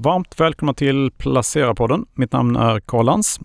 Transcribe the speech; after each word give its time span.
Varmt 0.00 0.40
välkomna 0.40 0.74
till 0.74 1.10
Placera-podden. 1.18 2.06
Mitt 2.14 2.32
namn 2.32 2.56
är 2.56 2.80
Karl 2.80 3.04
Lans. 3.04 3.40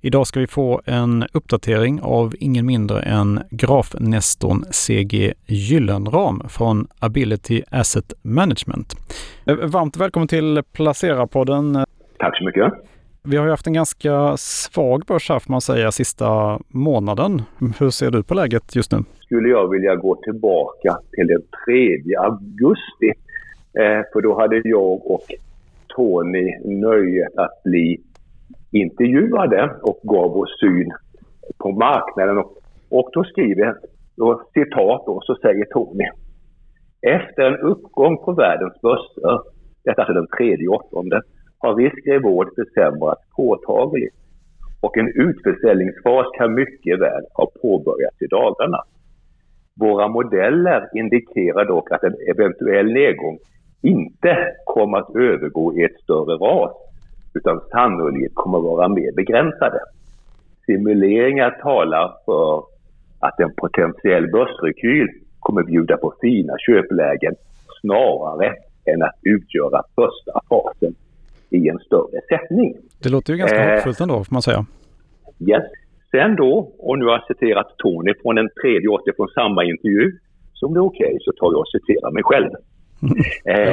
Idag 0.00 0.26
ska 0.26 0.40
vi 0.40 0.46
få 0.46 0.82
en 0.84 1.24
uppdatering 1.32 2.00
av 2.02 2.34
ingen 2.38 2.66
mindre 2.66 3.02
än 3.02 3.40
grafnestorn 3.50 4.64
CG 4.70 5.32
Gyllenram 5.46 6.42
från 6.48 6.86
Ability 6.98 7.62
Asset 7.70 8.14
Management. 8.22 8.94
Eh, 9.46 9.54
varmt 9.56 9.96
välkommen 9.96 10.28
till 10.28 10.62
Placera-podden. 10.72 11.84
Tack 12.18 12.38
så 12.38 12.44
mycket. 12.44 12.72
Vi 13.22 13.36
har 13.36 13.44
ju 13.44 13.50
haft 13.50 13.66
en 13.66 13.72
ganska 13.72 14.36
svag 14.36 15.04
börs 15.06 15.28
här 15.28 15.38
får 15.38 15.52
man 15.52 15.60
säga 15.60 15.92
sista 15.92 16.60
månaden. 16.68 17.42
Hur 17.78 17.90
ser 17.90 18.10
du 18.10 18.22
på 18.22 18.34
läget 18.34 18.76
just 18.76 18.92
nu? 18.92 18.98
Skulle 19.20 19.48
jag 19.48 19.70
vilja 19.70 19.96
gå 19.96 20.16
tillbaka 20.16 20.98
till 21.12 21.26
den 21.26 21.42
3 21.66 22.16
augusti. 22.16 23.12
Eh, 23.78 24.02
för 24.12 24.22
då 24.22 24.40
hade 24.40 24.62
jag 24.64 25.10
och 25.10 25.26
Tony 25.94 26.58
nöjet 26.64 27.36
att 27.36 27.62
bli 27.64 28.00
intervjuade 28.70 29.70
och 29.82 30.00
gav 30.02 30.30
vår 30.30 30.48
syn 30.60 30.92
på 31.58 31.72
marknaden. 31.72 32.38
Och, 32.38 32.52
och 32.88 33.10
då 33.12 33.24
skriver, 33.24 33.74
då, 34.16 34.42
citat 34.54 35.02
då, 35.06 35.20
så 35.22 35.36
säger 35.42 35.64
Tony. 35.64 36.08
Efter 37.02 37.42
en 37.42 37.56
uppgång 37.56 38.24
på 38.24 38.32
världens 38.32 38.80
börser, 38.80 39.40
detta 39.84 40.02
är 40.02 40.06
alltså 40.06 40.14
den 40.14 40.26
tredje 40.38 40.68
åttonde, 40.68 41.22
har 41.58 41.74
risk 41.74 42.06
reward 42.06 42.48
försämrats 42.54 43.22
påtagligt 43.36 44.14
och 44.80 44.96
en 44.98 45.08
utförsäljningsfas 45.08 46.26
kan 46.38 46.54
mycket 46.54 47.00
väl 47.00 47.24
ha 47.34 47.50
påbörjats 47.62 48.22
i 48.22 48.26
dagarna. 48.26 48.80
Våra 49.74 50.08
modeller 50.08 50.88
indikerar 50.94 51.64
dock 51.64 51.90
att 51.90 52.04
en 52.04 52.16
eventuell 52.30 52.86
nedgång 52.92 53.38
inte 53.82 54.54
kommer 54.64 54.98
att 54.98 55.16
övergå 55.16 55.74
i 55.76 55.84
ett 55.84 56.00
större 56.02 56.36
ras 56.36 56.72
utan 57.34 57.60
sannolikt 57.70 58.34
kommer 58.34 58.58
att 58.58 58.64
vara 58.64 58.88
mer 58.88 59.12
begränsade. 59.12 59.80
Simuleringar 60.66 61.50
talar 61.62 62.14
för 62.24 62.64
att 63.18 63.40
en 63.40 63.54
potentiell 63.56 64.30
börsrekyl 64.30 65.08
kommer 65.38 65.62
bjuda 65.62 65.96
på 65.96 66.14
fina 66.20 66.54
köplägen 66.58 67.34
snarare 67.80 68.54
än 68.84 69.02
att 69.02 69.18
utgöra 69.22 69.82
första 69.94 70.40
fasen 70.48 70.94
i 71.50 71.68
en 71.68 71.78
större 71.78 72.20
sättning. 72.28 72.76
Det 73.02 73.08
låter 73.08 73.32
ju 73.32 73.38
ganska 73.38 73.64
eh, 73.64 73.74
hoppfullt 73.74 74.00
ändå 74.00 74.24
får 74.24 74.34
man 74.34 74.42
säga. 74.42 74.66
Yes. 75.38 75.62
Sen 76.10 76.36
då, 76.36 76.72
och 76.78 76.98
nu 76.98 77.04
har 77.04 77.12
jag 77.12 77.26
citerat 77.26 77.74
Tony 77.78 78.14
från 78.22 78.38
en 78.38 78.48
tredje 78.62 78.88
åter 78.88 79.12
från 79.16 79.28
samma 79.28 79.64
intervju. 79.64 80.12
Så 80.54 80.66
om 80.66 80.74
det 80.74 80.78
är 80.78 80.84
okej 80.84 81.06
okay, 81.06 81.18
så 81.20 81.32
tar 81.32 81.52
jag 81.52 81.60
och 81.60 81.68
citerar 81.68 82.10
mig 82.10 82.22
själv. 82.22 82.50
Eh, 83.44 83.72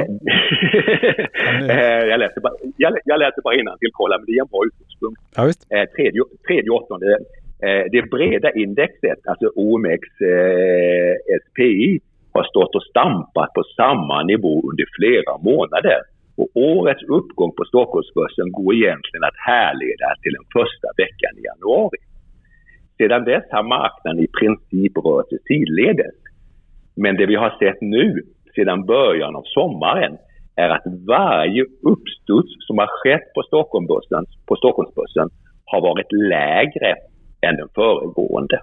eh, 1.76 2.02
jag, 2.12 2.18
läser 2.20 2.40
bara, 2.40 2.52
jag, 2.76 2.98
jag 3.04 3.18
läser 3.18 3.42
bara 3.42 3.54
innantill, 3.60 3.90
kolla, 3.92 4.18
men 4.18 4.26
det 4.26 4.32
är 4.32 4.42
en 4.42 4.52
bra 4.54 4.62
utgångspunkt. 4.66 5.20
Ja, 5.36 5.44
visst. 5.44 5.72
Eh, 5.72 5.84
tredje, 5.96 6.22
tredje 6.46 6.70
åttonde, 6.70 7.18
eh, 7.66 7.84
det 7.92 8.02
breda 8.10 8.50
indexet, 8.52 9.20
alltså 9.30 9.46
OMX 9.54 10.02
eh, 10.34 11.14
SPI, 11.44 12.00
har 12.32 12.44
stått 12.44 12.74
och 12.74 12.82
stampat 12.90 13.50
på 13.56 13.62
samma 13.76 14.22
nivå 14.22 14.54
under 14.70 14.86
flera 14.98 15.34
månader. 15.50 16.00
Och 16.36 16.48
årets 16.54 17.02
uppgång 17.02 17.52
på 17.58 17.64
Stockholmsbörsen 17.64 18.52
går 18.52 18.74
egentligen 18.74 19.24
att 19.24 19.38
härleda 19.50 20.08
till 20.22 20.32
den 20.38 20.46
första 20.56 20.88
veckan 21.02 21.32
i 21.40 21.42
januari. 21.50 22.00
Sedan 22.98 23.24
dess 23.24 23.44
har 23.50 23.62
marknaden 23.62 24.24
i 24.24 24.28
princip 24.38 24.96
rört 25.06 25.28
sig 25.28 25.38
sidledes. 25.48 26.16
Men 27.02 27.16
det 27.16 27.26
vi 27.26 27.34
har 27.34 27.52
sett 27.58 27.80
nu 27.80 28.22
sedan 28.54 28.86
början 28.86 29.36
av 29.36 29.42
sommaren 29.46 30.16
är 30.56 30.68
att 30.68 30.86
varje 31.06 31.64
uppstuds 31.92 32.52
som 32.66 32.78
har 32.78 32.86
skett 32.86 33.32
på, 33.34 33.42
Stockholmsbörsen, 33.42 34.24
på 34.46 34.56
Stockholmsbörsen 34.56 35.28
har 35.64 35.80
varit 35.80 36.12
lägre 36.12 36.90
än 37.46 37.56
den 37.56 37.68
föregående. 37.74 38.58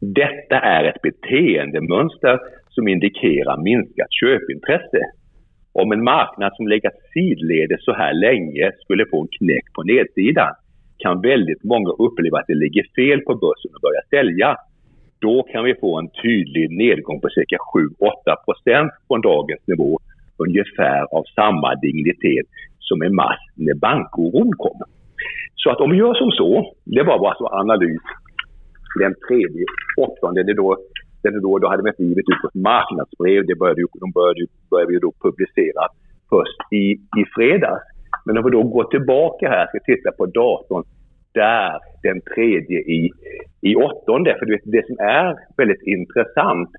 Detta 0.00 0.56
är 0.76 0.84
ett 0.84 1.02
beteendemönster 1.02 2.38
som 2.68 2.88
indikerar 2.88 3.56
minskat 3.56 4.12
köpintresse. 4.20 5.02
Om 5.72 5.92
en 5.92 6.04
marknad 6.04 6.52
som 6.56 6.68
legat 6.68 6.96
sidledes 7.12 7.84
så 7.84 7.92
här 7.92 8.14
länge 8.14 8.72
skulle 8.82 9.04
få 9.10 9.22
en 9.22 9.28
knäck 9.38 9.66
på 9.74 9.82
nedsidan 9.82 10.52
kan 10.98 11.20
väldigt 11.20 11.64
många 11.64 11.90
uppleva 11.90 12.38
att 12.38 12.50
det 12.52 12.62
ligger 12.64 12.84
fel 12.98 13.20
på 13.20 13.34
börsen 13.34 13.70
och 13.74 13.84
börja 13.86 14.02
sälja 14.10 14.56
då 15.20 15.42
kan 15.42 15.64
vi 15.64 15.74
få 15.74 15.98
en 15.98 16.08
tydlig 16.22 16.70
nedgång 16.70 17.20
på 17.20 17.28
cirka 17.28 17.56
7-8 17.74 18.44
procent 18.44 18.92
från 19.06 19.20
dagens 19.20 19.66
nivå. 19.66 19.98
Ungefär 20.46 21.00
av 21.16 21.24
samma 21.34 21.74
dignitet 21.74 22.46
som 22.78 23.02
i 23.02 23.08
mars 23.08 23.40
när 23.54 23.74
bankoron 23.74 24.52
kom. 24.64 24.78
Så 25.54 25.70
att 25.70 25.80
om 25.80 25.90
vi 25.90 25.96
gör 25.96 26.14
som 26.14 26.30
så, 26.30 26.74
det 26.84 27.02
var 27.02 27.18
bara 27.18 27.34
så 27.34 27.46
analys 27.46 28.06
den 28.98 29.14
tredje, 29.28 29.64
åttonde, 29.96 30.42
det 30.42 30.54
då, 30.54 30.76
det 31.22 31.40
då, 31.40 31.58
då 31.58 31.68
hade 31.68 31.82
vi 31.82 32.04
givit 32.04 32.28
ut 32.32 32.44
ett 32.48 32.62
marknadsbrev. 32.70 33.46
Det 33.46 33.54
började, 33.54 33.82
de 34.00 34.12
började, 34.12 34.46
började 34.70 34.92
vi 34.92 34.98
då 34.98 35.12
publicera 35.24 35.82
först 36.30 36.60
i, 36.72 36.84
i 37.20 37.22
fredags. 37.34 37.84
Men 38.24 38.38
om 38.38 38.44
vi 38.44 38.50
då 38.50 38.62
går 38.62 38.84
tillbaka 38.84 39.48
här, 39.48 39.66
ska 39.66 39.78
titta 39.80 40.10
på 40.12 40.26
datorn 40.26 40.84
där 41.32 41.78
den 42.02 42.20
tredje 42.34 42.78
i, 42.78 43.10
i 43.60 43.74
åttonde. 43.74 44.36
För 44.38 44.46
du 44.46 44.52
vet, 44.52 44.62
det 44.64 44.86
som 44.86 44.98
är 44.98 45.36
väldigt 45.56 45.82
intressant 45.82 46.70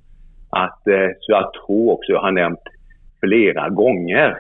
att, 0.50 0.88
eh, 0.88 1.10
så 1.20 1.32
jag 1.32 1.52
tror 1.54 1.92
också 1.92 2.12
jag 2.12 2.22
har 2.22 2.32
nämnt 2.32 2.64
flera 3.20 3.70
gånger, 3.70 4.36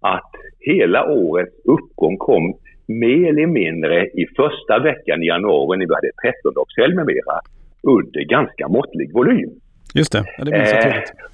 att 0.00 0.30
hela 0.60 1.10
årets 1.10 1.56
uppgång 1.64 2.16
kom 2.16 2.54
mer 2.86 3.28
eller 3.28 3.46
mindre 3.46 4.06
i 4.06 4.26
första 4.36 4.78
veckan 4.78 5.22
i 5.22 5.26
januari 5.26 5.78
när 5.78 5.86
vi 5.86 5.94
hade 5.94 6.10
13-dagshelg 6.24 6.94
med 6.94 7.06
mera 7.06 7.40
under 7.82 8.20
ganska 8.20 8.68
måttlig 8.68 9.12
volym. 9.12 9.50
Just 9.94 10.12
det, 10.12 10.24
ja, 10.38 10.44
det 10.44 10.50
minns 10.50 10.72
jag 10.72 10.82
tydligt. 10.82 11.10
Eh, 11.10 11.28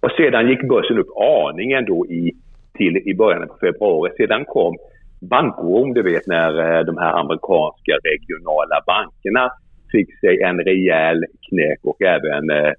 och 0.00 0.10
sedan 0.16 0.48
gick 0.48 0.62
börsen 0.68 0.98
upp 0.98 1.10
aningen 1.16 1.84
då 1.84 2.06
i, 2.06 2.32
till 2.78 2.96
i 2.96 3.14
början 3.14 3.42
av 3.42 3.58
februari. 3.60 4.12
Sedan 4.16 4.44
kom 4.44 4.76
bankoron, 5.20 5.92
du 5.92 6.02
vet 6.02 6.26
när 6.26 6.78
eh, 6.78 6.84
de 6.84 6.96
här 6.96 7.12
amerikanska 7.20 7.92
regionala 8.10 8.82
bankerna 8.86 9.50
fick 9.92 10.18
sig 10.20 10.42
en 10.42 10.58
rejäl 10.60 11.24
knäck 11.48 11.78
och 11.82 12.02
även 12.02 12.50
eh, 12.50 12.72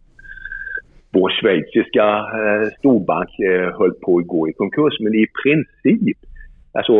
vår 1.11 1.29
schweiziska 1.29 2.07
eh, 2.39 2.67
storbank 2.79 3.39
eh, 3.39 3.77
höll 3.79 3.93
på 3.93 4.17
att 4.17 4.27
gå 4.27 4.49
i 4.49 4.53
konkurs. 4.53 4.99
Men 4.99 5.15
i 5.15 5.25
princip, 5.43 6.17
alltså 6.71 6.93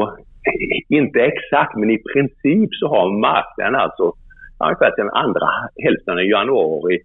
eh, 0.48 0.98
inte 0.98 1.20
exakt, 1.20 1.76
men 1.76 1.90
i 1.90 2.00
princip 2.14 2.70
så 2.74 2.88
har 2.88 3.20
marknaden 3.20 3.76
alltså 3.76 4.14
ungefär 4.60 4.94
den 4.98 5.10
andra 5.10 5.48
hälften 5.84 6.14
av 6.14 6.24
januari 6.24 7.00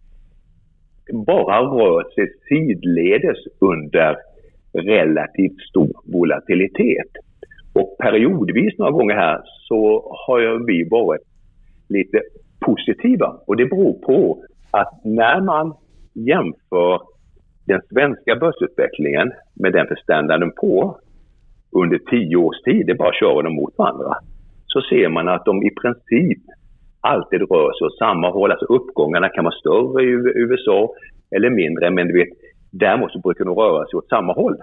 bara 1.12 1.60
rört 1.60 2.14
sig 2.14 2.26
sidledes 2.48 3.38
under 3.58 4.16
relativt 4.72 5.60
stor 5.70 5.92
volatilitet. 6.04 7.12
Och 7.74 7.96
periodvis 7.98 8.78
några 8.78 8.92
gånger 8.92 9.14
här 9.14 9.40
så 9.68 9.78
har 10.26 10.66
vi 10.66 10.88
varit 10.88 11.22
lite 11.88 12.20
positiva. 12.60 13.36
Och 13.46 13.56
det 13.56 13.66
beror 13.66 13.92
på 13.92 14.44
att 14.70 15.04
när 15.04 15.40
man 15.40 15.74
jämför 16.14 17.00
den 17.66 17.80
svenska 17.88 18.36
börsutvecklingen 18.36 19.32
med 19.54 19.72
den 19.72 19.86
för 19.86 19.94
standarden 19.94 20.52
på 20.60 20.98
under 21.72 21.98
tio 21.98 22.36
års 22.36 22.60
tid, 22.64 22.86
det 22.86 22.92
är 22.92 22.96
bara 22.96 23.08
att 23.08 23.20
köra 23.20 23.42
dem 23.42 23.54
mot 23.54 23.78
varandra, 23.78 24.14
så 24.66 24.80
ser 24.80 25.08
man 25.08 25.28
att 25.28 25.44
de 25.44 25.62
i 25.62 25.70
princip 25.70 26.42
alltid 27.00 27.40
rör 27.40 27.72
sig 27.78 27.86
åt 27.86 27.98
samma 27.98 28.30
håll. 28.30 28.50
Alltså 28.50 28.66
uppgångarna 28.66 29.28
kan 29.28 29.44
vara 29.44 29.54
större 29.54 30.02
i 30.02 30.10
USA 30.34 30.90
eller 31.36 31.50
mindre, 31.50 31.90
men 31.90 32.08
du 32.08 32.14
vet, 32.18 32.28
däremot 32.70 33.12
så 33.12 33.18
brukar 33.18 33.44
de 33.44 33.54
röra 33.54 33.86
sig 33.86 33.98
åt 33.98 34.08
samma 34.08 34.32
håll. 34.32 34.56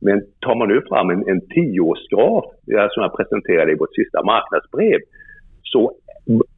Men 0.00 0.22
tar 0.40 0.54
man 0.54 0.68
nu 0.68 0.80
fram 0.88 1.10
en, 1.10 1.28
en 1.28 1.40
tioårsgraf, 1.40 2.44
som 2.90 3.02
jag 3.02 3.16
presenterade 3.16 3.72
i 3.72 3.74
vårt 3.74 3.94
sista 3.94 4.22
marknadsbrev, 4.22 5.00
så 5.62 5.92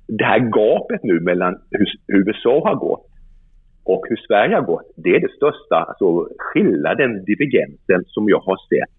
det 0.06 0.24
här 0.24 0.38
gapet 0.38 1.02
nu 1.02 1.20
mellan 1.20 1.58
hur, 1.70 1.86
hur 2.06 2.28
USA 2.28 2.62
har 2.68 2.74
gått 2.74 3.06
och 3.84 4.02
hur 4.08 4.16
Sverige 4.16 4.54
har 4.54 4.62
gått, 4.62 4.92
det 4.96 5.10
är 5.16 5.20
det 5.20 5.32
största 5.36 5.76
alltså 5.76 6.28
skillnaden, 6.38 7.24
divergensen 7.24 8.04
som 8.06 8.28
jag 8.28 8.40
har 8.40 8.56
sett 8.56 8.94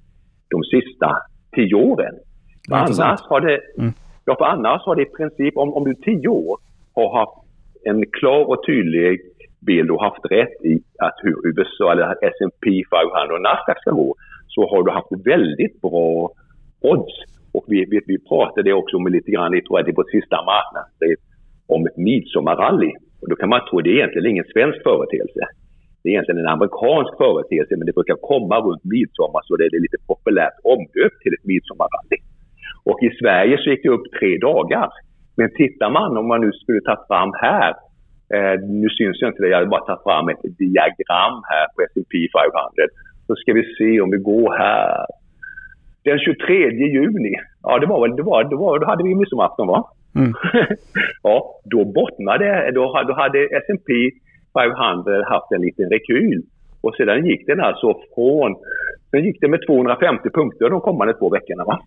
de 0.50 0.64
sista 0.64 1.18
tio 1.56 1.76
åren. 1.76 2.16
För 2.68 2.76
annars, 2.76 3.22
har 3.22 3.42
det, 3.42 3.60
mm. 3.78 3.94
ja, 4.26 4.36
för 4.38 4.46
annars 4.46 4.82
har 4.86 4.96
det 4.96 5.02
i 5.02 5.16
princip, 5.18 5.58
om, 5.58 5.74
om 5.74 5.84
du 5.84 5.96
tio 5.96 6.28
år 6.28 6.58
har 6.96 7.20
haft 7.20 7.38
en 7.84 8.06
klar 8.06 8.46
och 8.50 8.66
tydlig 8.66 9.22
bild 9.66 9.92
och 9.92 10.04
haft 10.04 10.26
rätt 10.32 10.56
i 10.72 10.76
att 11.00 11.18
hur 11.24 11.36
USA, 11.48 11.92
eller 11.92 12.06
S&P 12.32 12.84
500 12.90 13.36
och 13.36 13.42
Nasdaq 13.42 13.78
ska 13.82 13.92
gå, 13.92 14.16
så 14.48 14.62
har 14.72 14.84
du 14.84 14.92
haft 14.92 15.14
väldigt 15.34 15.82
bra 15.82 16.32
odds. 16.82 17.16
Och 17.54 17.66
vi, 17.68 17.86
vi, 17.92 18.00
vi 18.08 18.18
pratade 18.30 18.74
också 18.74 18.98
om 18.98 19.08
lite 19.08 19.32
grann, 19.32 19.54
jag 19.54 19.66
tror 19.66 19.80
att 19.80 19.86
det 19.86 19.94
på 19.94 20.04
sista 20.12 20.38
marknaden, 20.52 21.16
om 21.76 21.86
ett 21.88 21.98
midsommarrally. 21.98 22.94
Och 23.22 23.30
då 23.30 23.36
kan 23.36 23.50
man 23.50 23.62
tro 23.68 23.78
att 23.78 23.84
det 23.84 23.90
är 23.94 24.00
egentligen 24.00 24.32
ingen 24.34 24.52
svensk 24.54 24.80
företeelse. 24.84 25.44
Det 26.02 26.10
är 26.10 26.14
egentligen 26.14 26.42
en 26.44 26.54
amerikansk 26.56 27.12
företeelse 27.24 27.74
men 27.78 27.86
det 27.88 27.98
brukar 28.00 28.18
komma 28.32 28.56
runt 28.68 28.84
midsommar 28.84 29.42
så 29.44 29.56
det 29.56 29.66
är 29.66 29.86
lite 29.88 30.02
populärt 30.12 30.58
omdöpt 30.74 31.20
till 31.22 31.34
ett 31.38 31.46
midsommarrally. 31.52 32.20
Och 32.90 33.00
i 33.08 33.10
Sverige 33.22 33.56
så 33.58 33.70
gick 33.70 33.84
det 33.84 33.96
upp 33.98 34.08
tre 34.20 34.32
dagar. 34.38 34.90
Men 35.38 35.50
tittar 35.62 35.90
man, 35.90 36.18
om 36.18 36.28
man 36.28 36.42
nu 36.42 36.52
skulle 36.52 36.82
ta 36.82 36.96
fram 37.08 37.32
här, 37.46 37.74
eh, 38.34 38.56
nu 38.82 38.90
syns 38.90 39.22
ju 39.22 39.28
inte 39.28 39.42
det, 39.44 39.50
jag 39.50 39.58
har 39.58 39.66
bara 39.66 39.86
tagit 39.86 40.04
fram 40.04 40.30
ett 40.30 40.44
diagram 40.66 41.36
här 41.52 41.66
på 41.74 41.82
S&P 41.82 42.14
500. 42.38 42.72
Så 43.28 43.36
ska 43.36 43.54
vi 43.54 43.64
se 43.78 44.02
om 44.02 44.10
vi 44.12 44.18
går 44.18 44.50
här. 44.58 45.06
Den 46.04 46.20
23 46.20 46.56
juni, 46.96 47.36
ja 47.64 47.80
det 47.80 47.88
var 47.88 48.02
väl, 48.02 48.16
det 48.16 48.24
var, 48.24 48.44
det 48.44 48.56
var, 48.56 48.80
då 48.80 48.86
hade 48.86 49.04
vi 49.04 49.16
midsommarafton 49.16 49.68
va? 49.68 49.80
Mm. 50.16 50.34
ja, 51.24 51.36
då 51.64 51.86
bottnade, 51.86 52.72
då, 52.72 53.04
då 53.08 53.14
hade 53.14 53.40
S&P 53.44 53.92
500 54.54 55.26
haft 55.34 55.52
en 55.52 55.62
liten 55.62 55.90
rekyl. 55.90 56.42
Och 56.84 56.96
sedan 56.96 57.26
gick 57.26 57.48
den 57.48 57.62
alltså 57.62 57.96
från, 58.16 58.56
den 59.12 59.24
gick 59.26 59.42
det 59.42 59.48
med 59.48 59.66
250 59.68 60.30
punkter 60.30 60.70
de 60.70 60.82
kommande 60.82 61.14
två 61.14 61.30
veckorna 61.30 61.64
va? 61.64 61.80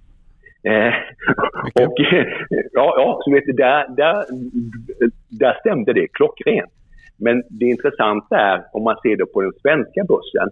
Eh, 0.68 0.94
och 1.84 1.94
ja, 2.72 2.94
ja, 2.98 3.20
så 3.24 3.30
vet 3.30 3.44
du, 3.46 3.52
där, 3.52 3.96
där, 3.96 4.24
där 5.30 5.54
stämde 5.60 5.92
det 5.92 6.08
klockrent. 6.08 6.72
Men 7.16 7.42
det 7.48 7.64
intressanta 7.64 8.36
är 8.38 8.64
om 8.72 8.82
man 8.84 8.96
ser 9.02 9.16
det 9.16 9.26
på 9.26 9.40
den 9.40 9.52
svenska 9.62 10.04
börsen. 10.08 10.48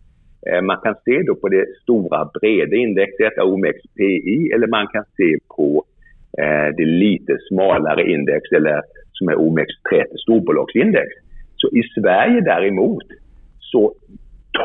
Eh, 0.46 0.62
man 0.62 0.78
kan 0.84 0.94
se 1.04 1.22
då 1.22 1.34
på 1.34 1.48
det 1.48 1.64
stora 1.82 2.30
breda 2.40 2.76
indexet, 2.76 3.38
OMXPI, 3.38 4.50
eller 4.54 4.66
man 4.66 4.86
kan 4.86 5.04
se 5.16 5.38
på 5.56 5.84
eh, 6.38 6.76
det 6.76 6.84
lite 6.84 7.38
smalare 7.48 8.12
index, 8.12 8.52
eller 8.52 8.82
som 9.12 9.28
är 9.28 9.34
OMX30, 9.34 10.04
storbolagsindex. 10.22 11.08
Så 11.56 11.68
i 11.68 11.82
Sverige 12.00 12.40
däremot 12.40 13.04
så 13.58 13.94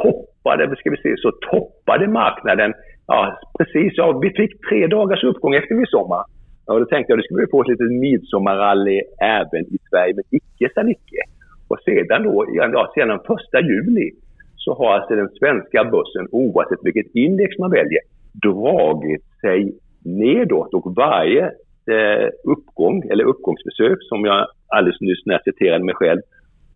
toppade, 0.02 0.76
ska 0.76 0.90
vi 0.90 0.98
se, 0.98 1.14
så 1.18 1.32
toppade 1.32 2.08
marknaden 2.08 2.74
Ja, 3.08 3.40
precis. 3.58 3.94
Ja, 3.96 4.20
vi 4.22 4.30
fick 4.30 4.52
tre 4.70 4.88
dagars 4.88 5.24
uppgång 5.24 5.56
efter 5.56 5.76
midsommar. 5.76 6.24
Ja, 6.66 6.80
då 6.80 6.86
tänkte 6.86 7.12
jag 7.12 7.20
att 7.20 7.26
skulle 7.26 7.42
vi 7.42 7.52
få 7.52 7.62
ett 7.62 7.68
litet 7.68 7.92
midsommarrally 7.92 9.02
även 9.22 9.64
i 9.76 9.78
Sverige, 9.90 10.14
men 10.16 10.24
icke 10.32 10.74
sa 10.74 10.84
Nicke. 10.84 11.22
Och 11.68 11.80
sedan 11.86 12.24
då, 12.24 12.46
ja, 12.54 12.92
sedan 12.96 13.20
första 13.28 13.62
juli 13.62 14.12
så 14.56 14.74
har 14.74 14.94
alltså 14.94 15.16
den 15.16 15.30
svenska 15.30 15.84
börsen, 15.84 16.28
oavsett 16.32 16.80
vilket 16.84 17.16
index 17.16 17.58
man 17.60 17.72
väljer, 17.72 18.02
dragit 18.44 19.26
sig 19.42 19.74
nedåt 20.04 20.74
och 20.74 20.96
varje 20.96 21.46
eh, 21.94 22.28
uppgång 22.44 23.04
eller 23.12 23.24
uppgångsförsök 23.24 23.98
som 24.02 24.26
jag 24.26 24.48
alldeles 24.68 25.02
nyss 25.02 25.26
när 25.26 25.34
jag 25.34 25.44
citerade 25.44 25.84
mig 25.84 25.96
själv 25.96 26.22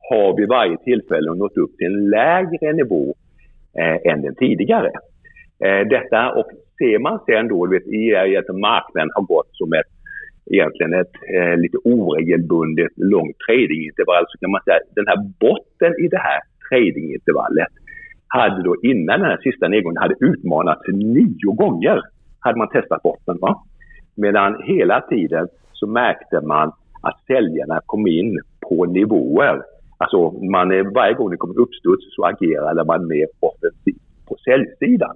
har 0.10 0.38
vid 0.38 0.48
varje 0.48 0.78
tillfälle 0.78 1.34
nått 1.34 1.58
upp 1.58 1.78
till 1.78 1.88
en 1.88 2.10
lägre 2.10 2.74
nivå 2.74 3.16
eh, 3.80 4.12
än 4.12 4.22
den 4.22 4.36
tidigare. 4.36 4.92
Eh, 5.66 5.88
detta 5.88 6.32
och 6.32 6.50
ser 6.78 7.00
man 7.00 7.20
sen 7.26 7.48
då, 7.48 7.68
vet, 7.68 7.88
i 7.88 8.38
att 8.38 8.56
marknaden 8.56 9.12
har 9.16 9.24
gått 9.24 9.50
som 9.52 9.74
ett 9.74 9.92
egentligen 10.46 10.94
ett 10.94 11.16
eh, 11.36 11.58
lite 11.58 11.78
oregelbundet 11.84 12.92
långt 12.96 13.38
tradingintervall 13.48 14.26
så 14.28 14.38
kan 14.38 14.52
man 14.52 14.62
säga 14.64 14.76
att 14.78 14.96
den 14.96 15.08
här 15.08 15.20
botten 15.40 15.94
i 16.06 16.08
det 16.08 16.24
här 16.30 16.42
tradingintervallet 16.70 17.74
hade 18.28 18.64
då 18.64 18.76
innan 18.84 19.20
den 19.20 19.30
här 19.30 19.42
sista 19.44 19.68
nedgången 19.68 20.02
hade 20.02 20.16
utmanats 20.20 20.82
nio 20.88 21.52
gånger 21.62 22.02
hade 22.40 22.58
man 22.58 22.70
testat 22.70 23.04
botten. 23.04 23.38
Va? 23.42 23.64
Medan 24.16 24.64
hela 24.64 25.02
tiden 25.02 25.48
så 25.74 25.88
märkte 25.88 26.42
man 26.42 26.72
att 27.02 27.18
säljarna 27.28 27.82
kom 27.86 28.08
in 28.08 28.40
på 28.70 28.86
nivåer. 28.86 29.62
Alltså 29.98 30.32
man, 30.32 30.72
eh, 30.72 30.86
varje 30.96 31.14
gång 31.14 31.30
det 31.30 31.38
kom 31.38 31.58
uppstuds 31.58 32.16
så 32.16 32.26
agerade 32.26 32.84
man 32.84 33.08
mer 33.08 33.28
offensivt 33.40 34.02
på 34.28 34.36
säljsidan. 34.46 35.16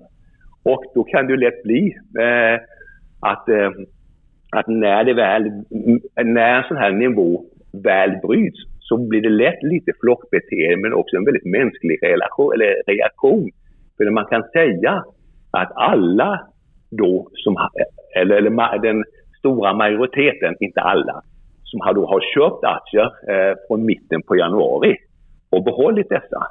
Och 0.66 0.84
då 0.96 1.04
kan 1.04 1.28
det 1.28 1.38
lätt 1.38 1.64
bli 1.64 1.96
eh, 2.20 2.60
att, 3.20 3.50
eh, 3.50 3.72
att 4.52 4.68
när, 4.68 5.04
det 5.04 5.14
väl, 5.14 5.44
när 6.24 6.58
en 6.58 6.64
sån 6.68 6.78
här 6.78 6.92
nivå 6.92 7.46
väl 7.84 8.12
bryts 8.24 8.60
så 8.80 8.98
blir 8.98 9.22
det 9.22 9.30
lätt 9.30 9.64
lite 9.64 9.92
flockbeteende 10.02 10.82
men 10.82 10.94
också 10.94 11.16
en 11.16 11.26
väldigt 11.26 11.46
mänsklig 11.46 12.00
relation, 12.04 12.54
eller 12.54 12.84
reaktion. 12.88 13.50
För 13.98 14.12
man 14.12 14.26
kan 14.26 14.44
säga 14.44 15.04
att 15.52 15.72
alla 15.76 16.48
då, 16.92 17.30
som, 17.34 17.58
eller, 18.16 18.36
eller 18.36 18.80
den 18.82 19.04
stora 19.40 19.74
majoriteten, 19.74 20.56
inte 20.60 20.82
alla, 20.82 21.22
som 21.64 21.80
har, 21.82 21.94
då 21.94 22.06
har 22.06 22.22
köpt 22.36 22.64
aktier 22.64 23.10
eh, 23.32 23.56
från 23.68 23.86
mitten 23.86 24.22
på 24.22 24.36
januari 24.36 24.98
och 25.50 25.64
behållit 25.64 26.10
dessa 26.10 26.48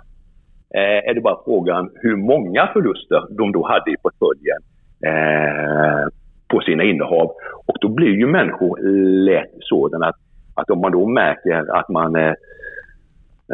eh, 0.74 1.08
är 1.10 1.14
det 1.14 1.20
bara 1.20 1.44
frågan 1.44 1.90
hur 1.94 2.16
många 2.16 2.66
förluster 2.72 3.36
de 3.36 3.52
då 3.52 3.66
hade 3.66 3.90
i 3.90 3.96
portföljen 3.96 4.60
eh, 5.06 6.08
på 6.48 6.60
sina 6.60 6.82
innehav. 6.82 7.32
Och 7.66 7.76
då 7.80 7.88
blir 7.88 8.14
ju 8.14 8.26
människor 8.26 8.78
lätt 9.24 9.54
sådana 9.60 10.06
att, 10.06 10.16
att 10.54 10.70
om 10.70 10.80
man 10.80 10.92
då 10.92 11.06
märker 11.06 11.78
att 11.78 11.88
man 11.88 12.16
eh, 12.16 12.34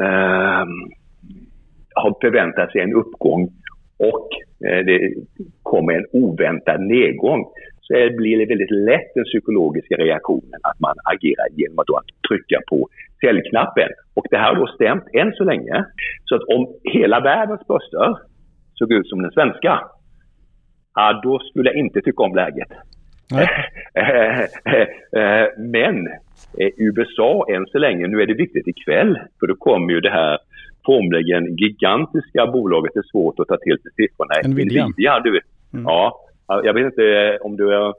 eh 0.04 0.66
har 1.94 2.16
förväntat 2.20 2.72
sig 2.72 2.80
en 2.80 2.94
uppgång 2.94 3.48
och 3.96 4.28
eh, 4.68 4.84
det 4.84 5.14
kommer 5.62 5.92
en 5.92 6.06
oväntad 6.12 6.80
nedgång 6.80 7.44
blir 7.90 8.38
det 8.38 8.46
väldigt 8.46 8.70
lätt 8.70 9.14
den 9.14 9.24
psykologiska 9.24 9.96
reaktionen 9.96 10.60
att 10.62 10.80
man 10.80 10.94
agerar 11.12 11.46
genom 11.56 11.78
att, 11.78 11.86
då 11.86 12.00
trycka 12.28 12.60
på 12.70 12.88
säljknappen. 13.20 13.88
Och 14.14 14.26
det 14.30 14.36
här 14.36 14.54
har 14.54 14.60
då 14.60 14.66
stämt 14.66 15.04
än 15.12 15.32
så 15.32 15.44
länge. 15.44 15.84
Så 16.24 16.36
att 16.36 16.42
om 16.42 16.74
hela 16.84 17.20
världens 17.20 17.66
börser 17.66 18.16
såg 18.74 18.92
ut 18.92 19.08
som 19.08 19.22
den 19.22 19.30
svenska, 19.30 19.80
ja, 20.94 21.20
då 21.22 21.38
skulle 21.38 21.70
jag 21.70 21.78
inte 21.78 22.00
tycka 22.00 22.22
om 22.22 22.34
läget. 22.34 22.68
Men 25.58 26.06
eh, 26.58 26.70
USA 26.76 27.46
än 27.54 27.66
så 27.66 27.78
länge, 27.78 28.06
nu 28.06 28.22
är 28.22 28.26
det 28.26 28.34
viktigt 28.34 28.68
ikväll, 28.68 29.18
för 29.40 29.46
då 29.46 29.54
kommer 29.54 29.92
ju 29.92 30.00
det 30.00 30.10
här 30.10 30.38
formligen 30.86 31.56
gigantiska 31.56 32.46
bolaget, 32.46 32.92
det 32.94 33.00
är 33.00 33.10
svårt 33.12 33.40
att 33.40 33.48
ta 33.48 33.56
till 33.56 33.78
sig 33.82 33.92
siffrorna. 33.96 34.54
Nvidia. 34.54 34.86
Nvidia 34.86 35.20
du. 35.20 35.40
Mm. 35.72 35.84
Ja, 35.84 36.29
jag 36.64 36.74
vet 36.74 36.84
inte 36.84 37.38
om 37.40 37.56
du 37.56 37.74
är 37.74 37.94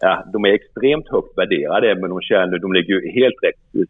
ja, 0.00 0.24
de 0.32 0.44
är 0.44 0.48
extremt 0.48 1.08
högt 1.08 1.38
värderade 1.38 1.94
men 2.00 2.10
de, 2.10 2.20
tjänar, 2.20 2.58
de 2.58 2.72
ligger 2.72 2.94
ju 2.94 3.10
helt 3.20 3.34
rätt 3.42 3.88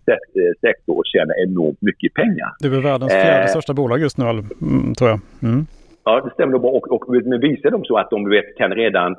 sektor 0.60 0.98
och 0.98 1.06
tjänar 1.06 1.34
enormt 1.44 1.82
mycket 1.82 2.14
pengar. 2.14 2.48
Det 2.60 2.66
är 2.66 2.70
väl 2.70 2.82
världens 2.82 3.12
fjärde 3.12 3.42
eh, 3.42 3.46
största 3.46 3.74
bolag 3.74 4.00
just 4.00 4.18
nu, 4.18 4.24
mm, 4.24 4.94
tror 4.94 5.10
jag. 5.10 5.20
Mm. 5.42 5.66
Ja, 6.04 6.20
det 6.20 6.30
stämmer 6.30 6.58
bra. 6.58 6.70
Och, 6.70 6.92
och, 6.92 7.04
men 7.24 7.40
visar 7.40 7.70
de 7.70 7.84
så 7.84 7.96
att 7.96 8.10
de 8.10 8.28
vet, 8.28 8.56
kan 8.56 8.70
redan 8.70 9.12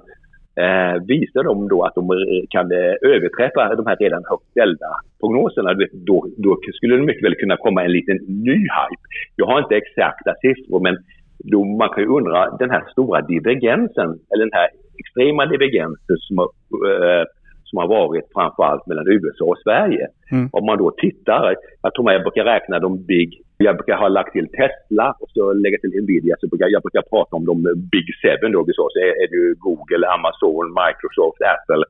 eh, 0.63 0.95
visar 1.07 1.43
de 1.43 1.67
då 1.67 1.83
att 1.83 1.95
de 1.95 2.09
kan 2.49 2.71
eh, 2.71 2.93
överträffa 3.01 3.75
de 3.75 3.85
här 3.87 3.95
redan 3.95 4.23
högt 4.29 4.49
ställda 4.51 4.87
prognoserna, 5.19 5.73
då, 5.91 6.27
då 6.37 6.59
skulle 6.73 6.95
det 6.95 7.01
mycket 7.01 7.23
väl 7.23 7.35
kunna 7.35 7.57
komma 7.57 7.83
en 7.83 7.91
liten 7.91 8.17
ny 8.27 8.57
hype. 8.57 9.03
Jag 9.35 9.45
har 9.45 9.59
inte 9.59 9.75
exakta 9.75 10.33
siffror 10.41 10.79
men 10.79 10.97
då 11.43 11.63
man 11.63 11.89
kan 11.89 12.03
ju 12.03 12.09
undra 12.09 12.57
den 12.59 12.69
här 12.69 12.83
stora 12.91 13.21
divergensen, 13.21 14.09
eller 14.31 14.45
den 14.45 14.59
här 14.59 14.69
extrema 14.99 15.45
divergensen 15.45 16.17
som 16.17 16.37
har, 16.37 16.49
eh, 16.91 17.25
som 17.63 17.77
har 17.77 17.87
varit 17.87 18.25
framförallt 18.33 18.87
mellan 18.87 19.07
USA 19.07 19.45
och 19.45 19.57
Sverige. 19.63 20.07
Mm. 20.31 20.49
Om 20.51 20.65
man 20.65 20.77
då 20.77 20.91
tittar, 20.91 21.55
jag 21.81 21.93
tror 21.93 22.11
jag 22.11 22.21
brukar 22.21 22.43
räkna 22.43 22.79
de 22.79 23.05
big, 23.05 23.41
jag 23.57 23.75
brukar 23.75 23.97
ha 23.97 24.07
lagt 24.07 24.33
till 24.33 24.47
Tesla 24.47 25.15
och 25.19 25.29
så 25.29 25.53
lägga 25.53 25.77
till 25.77 26.03
Nvidia, 26.03 26.35
så 26.39 26.47
brukar, 26.47 26.67
jag 26.69 26.81
brukar 26.81 27.01
prata 27.01 27.35
om 27.35 27.45
de 27.45 27.55
big 27.91 28.07
seven 28.21 28.51
då, 28.51 28.65
så, 28.65 28.89
så 28.93 28.99
är, 28.99 29.13
är 29.23 29.27
det 29.31 29.37
ju 29.43 29.55
Google, 29.57 30.07
Amazon, 30.07 30.65
Microsoft, 30.81 31.41
Apple 31.53 31.83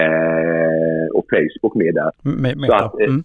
eh, 0.00 1.06
och 1.16 1.26
Facebook 1.34 1.74
med 1.74 1.94
där. 1.94 2.10
meta. 2.56 2.78
Så 2.78 2.84
att, 2.84 3.00
eh, 3.00 3.06
mm. 3.06 3.24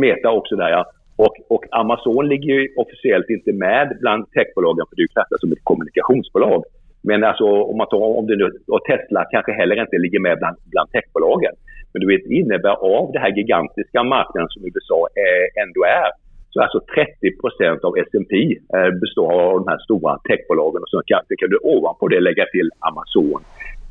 Meta 0.00 0.30
också 0.30 0.56
där 0.56 0.70
ja. 0.70 0.84
Och, 1.24 1.36
och, 1.54 1.64
Amazon 1.82 2.28
ligger 2.28 2.52
ju 2.54 2.62
officiellt 2.82 3.28
inte 3.36 3.52
med 3.52 3.86
bland 4.00 4.22
techbolagen 4.36 4.84
för 4.88 4.96
det 4.96 5.02
är 5.02 5.14
klassat 5.16 5.40
som 5.40 5.52
ett 5.52 5.64
kommunikationsbolag. 5.70 6.60
Men 7.08 7.24
alltså 7.24 7.46
om 7.70 7.76
man 7.80 7.88
tar 7.88 8.18
om 8.20 8.26
det 8.26 8.36
nu, 8.36 8.46
och 8.74 8.84
Tesla 8.88 9.20
kanske 9.34 9.52
heller 9.60 9.80
inte 9.84 9.98
ligger 10.04 10.20
med 10.26 10.38
bland, 10.38 10.56
bland 10.72 10.88
techbolagen. 10.96 11.54
Men 11.92 12.00
du 12.00 12.06
vet, 12.12 12.24
innebär 12.40 12.76
av 12.96 13.12
den 13.12 13.22
här 13.22 13.32
gigantiska 13.38 14.00
marknaden 14.14 14.48
som 14.52 14.60
USA 14.68 15.00
är, 15.28 15.62
ändå 15.62 15.80
är, 16.02 16.10
så 16.52 16.56
alltså 16.62 16.80
30 16.94 17.36
procent 17.42 17.80
av 17.88 17.92
S&P 18.06 18.34
eh, 18.76 18.90
består 19.02 19.32
av 19.42 19.54
de 19.60 19.68
här 19.72 19.80
stora 19.86 20.12
techbolagen 20.28 20.82
och 20.84 20.90
så 20.94 21.02
kan, 21.10 21.20
kan 21.40 21.50
du 21.54 21.58
ovanpå 21.74 22.08
det 22.08 22.20
lägga 22.20 22.44
till 22.54 22.68
Amazon 22.88 23.42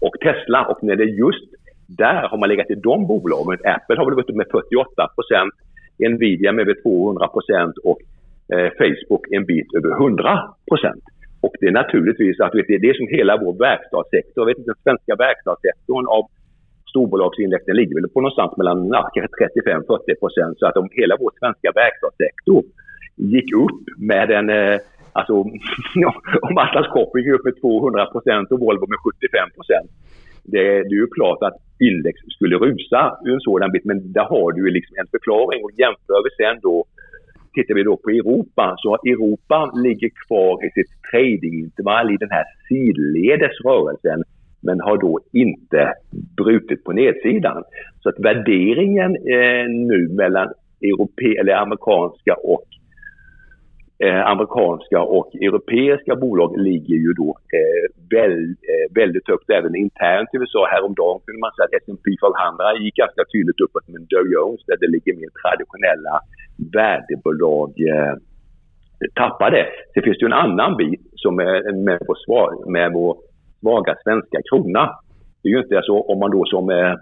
och 0.05 0.15
Tesla. 0.25 0.59
Och 0.69 0.79
när 0.83 0.95
det 0.95 1.03
är 1.03 1.15
just 1.25 1.50
där 1.88 2.21
har 2.29 2.38
man 2.38 2.50
legat 2.50 2.69
i 2.69 2.75
de 2.75 3.07
bolagen. 3.07 3.59
Apple 3.75 3.98
har 3.98 4.05
väl 4.05 4.15
gått 4.15 4.29
upp 4.29 4.36
med 4.36 4.48
48 4.51 5.07
procent, 5.15 5.53
Nvidia 6.00 6.51
med 6.51 6.62
över 6.62 6.82
200 6.82 7.27
procent 7.27 7.75
och 7.77 8.00
eh, 8.53 8.70
Facebook 8.79 9.24
en 9.32 9.46
bit 9.46 9.68
över 9.77 9.91
100 9.91 10.53
procent. 10.70 11.03
Och 11.41 11.53
det 11.60 11.68
är 11.68 11.72
naturligtvis 11.72 12.39
att 12.39 12.51
det 12.51 12.75
är 12.79 12.86
det 12.88 12.96
som 12.98 13.08
hela 13.08 13.34
vår 13.44 13.53
verkstadssektor, 13.68 14.41
jag 14.41 14.46
vet 14.46 14.58
inte, 14.58 14.72
den 14.72 14.84
svenska 14.84 15.15
verkstadssektorn 15.15 16.06
av 16.18 16.24
storbolagsindexen 16.89 17.75
ligger 17.75 17.96
väl 17.96 18.10
på 18.10 18.22
någonstans 18.22 18.58
mellan 18.58 18.88
ja, 18.88 19.12
35-40 19.15 20.20
procent. 20.20 20.60
Så 20.60 20.65
att 20.68 20.77
om 20.77 20.89
hela 20.91 21.15
vår 21.20 21.32
svenska 21.39 21.70
verkstadssektor 21.82 22.63
gick 23.15 23.50
upp 23.63 23.84
med 23.98 24.32
en, 24.32 24.50
eh, 24.50 24.77
alltså 25.13 25.34
om 26.48 26.58
Atlas 26.63 26.88
Copco 26.94 27.18
gick 27.20 27.34
upp 27.34 27.46
med 27.46 27.62
200 27.62 28.06
procent 28.06 28.51
och 28.51 28.60
Volvo 28.60 28.86
med 28.94 29.00
75 29.00 29.50
procent. 29.58 29.89
Det, 30.43 30.63
det, 30.88 30.96
är 30.96 31.01
ju 31.05 31.08
klart 31.08 31.41
att 31.41 31.58
index 31.79 32.15
skulle 32.36 32.55
rusa 32.55 33.17
ur 33.25 33.34
en 33.34 33.39
sådan 33.39 33.72
bit, 33.72 33.86
men 33.86 34.13
där 34.13 34.25
har 34.34 34.51
du 34.51 34.65
ju 34.65 34.72
liksom 34.74 34.96
en 35.00 35.08
förklaring 35.12 35.63
och 35.63 35.72
jämför 35.72 36.19
vi 36.24 36.29
sen 36.43 36.60
då 36.62 36.86
Tittar 37.53 37.75
vi 37.75 37.84
då 37.84 37.98
på 37.98 38.10
Europa 38.10 38.75
så 38.77 38.96
Europa 38.96 39.72
ligger 39.75 40.10
kvar 40.27 40.65
i 40.65 40.69
sitt 40.72 40.91
tradingintervall 41.12 42.13
i 42.13 42.17
den 42.17 42.29
här 42.31 42.46
sidledes 42.67 43.55
rörelsen 43.65 44.24
men 44.62 44.79
har 44.81 44.98
då 44.98 45.19
inte 45.34 45.93
brutit 46.38 46.84
på 46.84 46.91
nedsidan. 46.91 47.63
Så 48.00 48.10
att 48.10 48.19
värderingen 48.19 49.15
eh, 49.15 49.65
nu 49.69 50.08
mellan 50.12 50.48
europe 50.81 51.39
eller 51.39 51.53
amerikanska 51.53 52.34
och 52.34 52.65
eh, 54.06 54.22
amerikanska 54.34 55.00
och 55.01 55.36
europeiska 55.36 56.15
bolag 56.15 56.58
ligger 56.58 56.98
ju 57.06 57.13
då 57.13 57.29
eh, 57.58 57.86
väl, 58.15 58.36
eh, 58.72 58.86
väldigt 59.01 59.27
högt 59.27 59.50
även 59.50 59.75
internt 59.75 60.29
i 60.34 60.38
USA. 60.38 60.62
Häromdagen 60.75 61.20
kunde 61.25 61.39
man 61.39 61.51
säga 61.51 61.65
att 61.65 61.82
S&P 61.82 62.06
500 62.22 62.84
gick 62.84 62.96
ganska 62.96 63.24
tydligt 63.34 63.62
uppåt 63.65 63.88
men 63.88 64.06
Dow 64.12 64.25
Jones 64.34 64.62
där 64.68 64.77
det 64.82 64.89
ligger 64.96 65.13
mer 65.22 65.32
traditionella 65.44 66.15
värdebolag 66.75 67.70
eh, 67.91 68.13
tappade. 69.22 69.60
Sen 69.94 70.03
finns 70.03 70.18
det 70.18 70.25
ju 70.25 70.32
en 70.34 70.44
annan 70.46 70.77
bit 70.77 71.03
som 71.15 71.39
är 71.39 71.74
med 71.88 72.00
vår, 72.08 72.18
svag, 72.25 72.72
med 72.72 72.91
vår 72.94 73.18
svaga 73.60 73.96
svenska 74.03 74.38
krona. 74.50 74.84
Det 75.41 75.50
är 75.50 75.53
ju 75.53 75.60
inte 75.60 75.82
så 75.84 76.01
om 76.01 76.20
man 76.20 76.32
då 76.32 76.46
som 76.46 76.70
eh, 76.70 76.94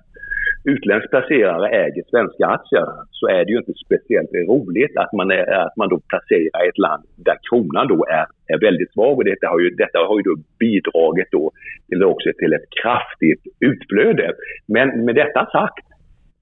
utländsk 0.73 1.09
placerare 1.09 1.67
äger 1.83 2.03
svenska 2.09 2.45
aktier 2.45 2.87
så 3.11 3.27
är 3.27 3.45
det 3.45 3.51
ju 3.51 3.57
inte 3.57 3.73
speciellt 3.85 4.33
roligt 4.51 4.97
att 4.97 5.13
man, 5.13 5.31
är, 5.31 5.45
att 5.65 5.77
man 5.77 5.89
då 5.89 5.99
placerar 6.11 6.65
i 6.65 6.69
ett 6.69 6.83
land 6.87 7.03
där 7.27 7.37
kronan 7.49 7.87
då 7.87 8.05
är, 8.19 8.25
är 8.53 8.59
väldigt 8.67 8.93
svag. 8.93 9.17
Och 9.17 9.25
detta 9.25 9.47
har 9.47 9.59
ju, 9.59 9.69
detta 9.69 9.99
har 9.99 10.17
ju 10.19 10.23
då 10.23 10.35
bidragit 10.59 11.27
då 11.31 11.51
till, 11.87 12.03
också 12.03 12.29
till 12.39 12.53
ett 12.53 12.69
kraftigt 12.81 13.43
utflöde. 13.59 14.33
Men 14.75 15.05
med 15.05 15.15
detta 15.15 15.41
sagt 15.57 15.85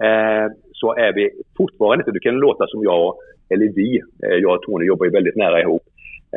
eh, 0.07 0.45
så 0.71 0.87
är 1.05 1.13
vi 1.13 1.23
fortfarande 1.57 2.01
inte, 2.01 2.11
det 2.11 2.27
kan 2.27 2.45
låta 2.47 2.67
som 2.67 2.83
jag, 2.83 3.15
eller 3.49 3.67
vi, 3.79 4.01
eh, 4.25 4.37
jag 4.43 4.55
och 4.55 4.61
Tony 4.61 4.85
jobbar 4.85 5.05
ju 5.05 5.11
väldigt 5.11 5.35
nära 5.35 5.61
ihop, 5.61 5.83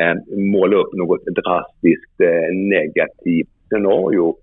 eh, 0.01 0.15
måla 0.55 0.77
upp 0.77 0.93
något 0.93 1.25
drastiskt 1.25 2.21
eh, 2.21 2.49
negativt 2.77 3.55
scenario. 3.69 4.37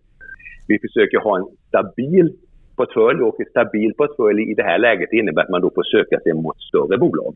Vi 0.67 0.79
försöker 0.79 1.17
ha 1.17 1.37
en 1.37 1.47
stabil 1.67 2.33
portfölj 2.77 3.21
och 3.21 3.39
en 3.39 3.45
stabil 3.45 3.93
portfölj 3.93 4.51
i 4.51 4.53
det 4.53 4.63
här 4.63 4.77
läget 4.77 5.13
innebär 5.13 5.41
att 5.41 5.49
man 5.49 5.61
då 5.61 5.71
får 5.75 5.83
söka 5.83 6.19
sig 6.19 6.33
mot 6.33 6.61
större 6.61 6.97
bolag. 6.97 7.35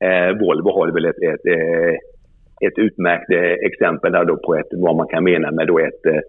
Eh, 0.00 0.38
Volvo 0.40 0.70
har 0.70 0.88
väl 0.88 1.04
ett, 1.04 1.22
ett, 1.22 1.46
eh, 1.46 1.94
ett 2.66 2.78
utmärkt 2.78 3.30
eh, 3.30 3.68
exempel 3.68 4.12
där 4.12 4.24
då 4.24 4.36
på 4.36 4.54
ett, 4.54 4.68
vad 4.72 4.96
man 4.96 5.08
kan 5.08 5.24
mena 5.24 5.50
med 5.50 5.66
då 5.66 5.78
ett 5.78 6.06
eh, 6.06 6.22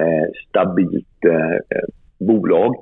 eh 0.00 0.26
stabilt 0.48 1.24
eh, 1.24 1.84
bolag. 2.18 2.74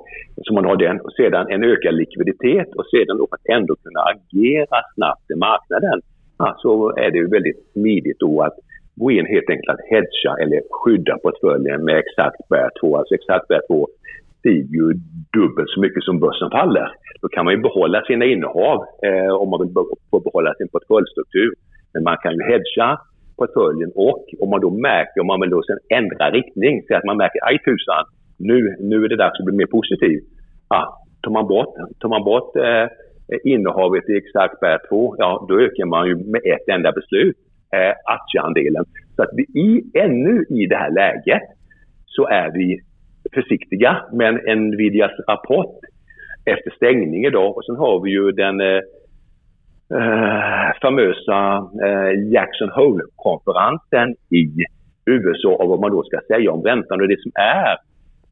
Så 0.43 0.53
man 0.53 0.65
har 0.65 0.75
den 0.75 1.01
och 1.01 1.13
sedan 1.13 1.45
en 1.49 1.63
ökad 1.63 1.95
likviditet 1.95 2.75
och 2.75 2.85
sedan 2.85 3.17
då 3.17 3.27
att 3.31 3.55
ändå 3.57 3.75
kunna 3.75 3.99
agera 3.99 4.77
snabbt 4.95 5.31
i 5.31 5.35
marknaden 5.35 6.01
ja, 6.37 6.55
så 6.59 6.95
är 6.95 7.11
det 7.11 7.17
ju 7.17 7.27
väldigt 7.27 7.71
smidigt 7.73 8.19
då 8.19 8.41
att 8.41 8.57
gå 8.95 9.11
in 9.11 9.25
helt 9.25 9.49
enkelt 9.49 9.69
att 9.69 9.89
hedga 9.89 10.31
eller 10.41 10.61
skydda 10.71 11.17
portföljen 11.17 11.85
med 11.85 11.97
exakt 11.97 12.47
bär 12.49 12.69
2. 12.81 12.97
Alltså 12.97 13.15
exakt 13.15 13.47
bär 13.47 13.61
2 13.67 13.87
stiger 14.45 14.75
ju 14.81 14.93
dubbelt 15.37 15.69
så 15.69 15.79
mycket 15.81 16.03
som 16.03 16.19
börsen 16.19 16.49
faller. 16.49 16.89
Då 17.21 17.27
kan 17.27 17.45
man 17.45 17.53
ju 17.53 17.59
behålla 17.61 18.01
sina 18.01 18.25
innehav 18.25 18.77
eh, 19.07 19.33
om 19.41 19.49
man 19.49 19.59
vill 19.61 19.73
få 20.11 20.19
behålla 20.19 20.53
sin 20.53 20.67
portföljstruktur. 20.67 21.51
Men 21.93 22.03
man 22.03 22.17
kan 22.23 22.33
ju 22.33 22.41
hedga 22.51 22.89
portföljen 23.37 23.91
och 23.95 24.25
om 24.43 24.49
man 24.49 24.61
då 24.61 24.69
märker, 24.69 25.21
om 25.21 25.27
man 25.27 25.41
vill 25.41 25.49
då 25.49 25.61
sen 25.63 25.79
ändra 25.99 26.31
riktning, 26.31 26.83
så 26.87 26.95
att 26.95 27.03
man 27.03 27.17
märker 27.17 27.39
aj 27.49 27.57
tusan, 27.67 28.03
nu, 28.37 28.75
nu 28.79 28.95
är 29.05 29.09
det 29.09 29.15
dags 29.15 29.39
att 29.39 29.45
bli 29.45 29.55
mer 29.55 29.71
positiv. 29.77 30.19
Ah, 30.67 30.87
tar 31.23 31.31
man 31.31 31.47
bort, 31.47 31.75
tar 31.99 32.09
man 32.09 32.23
bort 32.23 32.55
eh, 32.55 32.87
innehavet 33.43 34.09
i 34.09 34.17
exakt 34.17 34.59
bär 34.59 34.79
2, 34.89 35.15
ja 35.17 35.45
då 35.49 35.59
ökar 35.59 35.85
man 35.85 36.07
ju 36.07 36.15
med 36.15 36.41
ett 36.53 36.67
enda 36.75 36.91
beslut 36.91 37.37
eh, 37.75 37.93
aktieandelen. 38.15 38.85
Så 39.15 39.23
att 39.23 39.29
vi 39.37 39.43
i, 39.43 39.69
ännu 39.93 40.45
i 40.49 40.65
det 40.65 40.75
här 40.75 40.91
läget 40.91 41.43
så 42.05 42.27
är 42.27 42.51
vi 42.51 42.81
försiktiga. 43.33 44.05
Men 44.13 44.35
Nvidias 44.35 45.11
rapport 45.27 45.79
efter 46.45 46.71
stängning 46.71 47.25
idag 47.25 47.57
och 47.57 47.65
sen 47.65 47.75
har 47.75 47.99
vi 48.01 48.11
ju 48.11 48.31
den 48.31 48.61
eh, 48.61 48.81
eh, 49.97 50.71
famösa 50.81 51.69
eh, 51.85 52.31
Jackson 52.31 52.69
Hole-konferensen 52.69 54.15
i 54.29 54.65
USA 55.05 55.55
och 55.55 55.69
vad 55.69 55.79
man 55.79 55.91
då 55.91 56.03
ska 56.03 56.19
säga 56.27 56.51
om 56.51 56.63
räntan. 56.63 57.01
Och 57.01 57.07
det 57.07 57.21
som 57.21 57.31
är, 57.35 57.77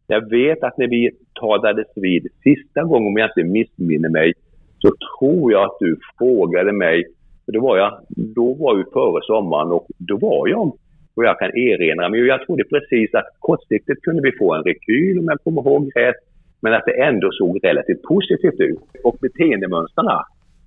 jag 0.07 0.29
vet 0.29 0.63
att 0.63 0.77
när 0.77 0.87
vi 0.87 1.11
talades 1.33 1.87
vid 1.95 2.27
sista 2.43 2.83
gången, 2.83 3.07
om 3.07 3.17
jag 3.17 3.29
inte 3.29 3.43
missminner 3.43 4.09
mig, 4.09 4.33
så 4.79 4.89
tror 5.19 5.51
jag 5.51 5.63
att 5.63 5.77
du 5.79 5.99
frågade 6.17 6.73
mig, 6.73 7.03
för 7.45 7.51
då 7.51 7.61
var 7.61 7.77
jag, 7.77 7.99
då 8.09 8.53
var 8.53 8.75
vi 8.75 8.83
före 8.83 9.21
sommaren 9.21 9.71
och 9.71 9.87
då 9.97 10.17
var 10.17 10.47
jag 10.47 10.77
och 11.15 11.25
jag 11.25 11.39
kan 11.39 11.51
erinra 11.57 12.09
mig, 12.09 12.19
jag 12.19 12.45
trodde 12.45 12.63
precis 12.63 13.13
att 13.13 13.25
kortsiktigt 13.39 14.01
kunde 14.01 14.21
vi 14.21 14.31
få 14.37 14.53
en 14.53 14.63
rekyl 14.63 15.19
om 15.19 15.25
jag 15.25 15.43
kommer 15.43 15.61
ihåg 15.61 15.91
rätt, 15.95 16.21
men 16.61 16.73
att 16.73 16.85
det 16.85 17.03
ändå 17.03 17.31
såg 17.31 17.59
relativt 17.63 18.01
positivt 18.01 18.59
ut. 18.59 18.79
Och 19.03 19.17
beteendemönstren, 19.21 20.07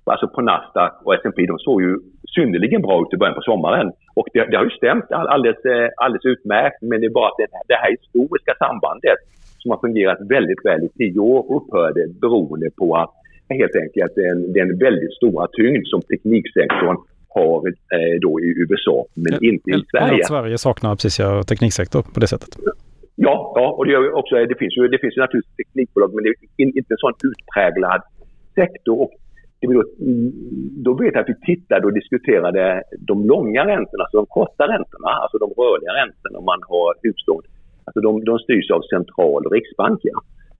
alltså 0.03 0.27
på 0.27 0.41
Nasdaq 0.41 0.93
och 1.03 1.13
S&P, 1.13 1.45
de 1.45 1.59
såg 1.59 1.81
ju 1.81 1.97
synnerligen 2.35 2.81
bra 2.81 3.01
ut 3.01 3.13
i 3.13 3.17
början 3.17 3.35
på 3.35 3.41
sommaren. 3.41 3.91
Och 4.15 4.27
det, 4.33 4.45
det 4.51 4.57
har 4.57 4.63
ju 4.63 4.69
stämt 4.69 5.11
alldeles, 5.11 5.65
eh, 5.65 5.89
alldeles 5.97 6.25
utmärkt, 6.25 6.81
men 6.81 7.01
det 7.01 7.07
är 7.07 7.17
bara 7.19 7.27
att 7.27 7.37
det, 7.37 7.47
det 7.67 7.79
här 7.83 7.91
historiska 7.91 8.53
sambandet 8.63 9.19
som 9.59 9.71
har 9.71 9.79
fungerat 9.79 10.19
väldigt 10.29 10.65
väl 10.65 10.83
i 10.83 10.89
tio 10.89 11.19
år 11.19 11.41
upphörde 11.55 12.01
beroende 12.21 12.69
på 12.77 12.95
att 12.95 13.13
helt 13.49 13.75
enkelt 13.83 14.15
den, 14.15 14.53
den 14.53 14.77
väldigt 14.77 15.13
stora 15.13 15.47
tyngd 15.47 15.87
som 15.87 16.01
tekniksektorn 16.01 16.97
har 17.37 17.57
eh, 17.95 18.15
då 18.25 18.31
i 18.39 18.49
USA, 18.63 18.97
men 19.23 19.33
ja, 19.33 19.49
inte 19.51 19.69
i 19.71 19.83
Sverige. 19.91 20.21
Att 20.21 20.27
Sverige 20.27 20.57
saknar 20.57 20.95
precis 20.95 21.19
ja, 21.19 21.43
tekniksektor 21.43 22.01
på 22.13 22.19
det 22.19 22.27
sättet. 22.27 22.51
Ja, 23.15 23.35
ja 23.55 23.65
och 23.77 23.85
det, 23.85 23.91
gör 23.91 24.03
också, 24.21 24.35
det, 24.51 24.57
finns 24.61 24.77
ju, 24.77 24.87
det 24.87 24.99
finns 25.01 25.17
ju 25.17 25.21
naturligtvis 25.21 25.55
teknikbolag, 25.61 26.09
men 26.15 26.23
det 26.23 26.29
är 26.29 26.65
inte 26.79 26.93
en 26.95 27.03
sån 27.05 27.13
utpräglad 27.29 28.01
sektor. 28.55 28.95
Och 29.03 29.11
det 29.59 29.67
då, 29.73 29.83
då 30.85 30.91
vet 30.93 31.13
jag 31.13 31.21
att 31.21 31.33
vi 31.33 31.39
tittade 31.55 31.83
och 31.87 31.93
diskuterade 31.93 32.83
de 33.09 33.25
långa 33.33 33.61
räntorna, 33.73 34.03
alltså 34.03 34.17
de 34.17 34.25
korta 34.25 34.63
räntorna, 34.73 35.09
alltså 35.21 35.37
de 35.37 35.49
rörliga 35.61 35.93
räntorna 36.01 36.39
om 36.39 36.45
man 36.45 36.61
har 36.71 36.89
huslån. 37.03 37.43
Alltså 37.85 37.99
de, 38.07 38.11
de 38.29 38.39
styrs 38.39 38.71
av 38.71 38.81
central 38.95 39.45
och 39.45 39.53
riksbanker. 39.57 40.11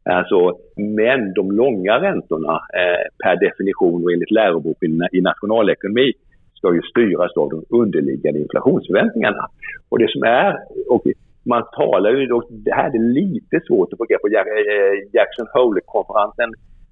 Alltså, 0.09 0.39
men 0.75 1.33
de 1.33 1.51
långa 1.51 2.01
räntorna 2.01 2.53
eh, 2.81 3.05
per 3.23 3.35
definition 3.45 4.03
och 4.03 4.11
enligt 4.11 4.31
läroboken 4.31 4.91
i 5.11 5.21
nationalekonomi 5.21 6.13
ska 6.57 6.73
ju 6.73 6.81
styras 6.81 7.31
av 7.37 7.49
de 7.49 7.59
underliggande 7.81 8.39
inflationsförväntningarna. 8.39 9.43
Och 9.89 9.99
det 9.99 10.09
som 10.11 10.23
är, 10.23 10.51
och 10.89 11.03
man 11.53 11.63
talar 11.79 12.09
ju, 12.11 12.31
och 12.31 12.47
det 12.49 12.75
här 12.79 12.89
är 12.97 13.13
lite 13.21 13.59
svårt 13.67 13.93
att 13.93 13.97
få 13.99 14.05
grepp 14.05 14.21
på, 14.21 14.27
eh, 14.27 14.95
Jackson 15.15 15.47
Hole-konferensen 15.53 16.49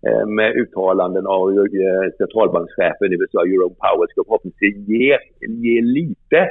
eh, 0.08 0.26
med 0.38 0.50
uttalanden 0.62 1.26
av 1.28 1.46
eh, 1.52 2.06
centralbankschefen, 2.18 3.12
i 3.14 3.16
USA, 3.20 3.46
Jerome 3.46 3.76
Powell, 3.84 4.10
ska 4.10 4.24
förhoppningsvis 4.24 4.76
ge, 4.94 5.18
ge 5.66 5.82
lite 5.82 6.42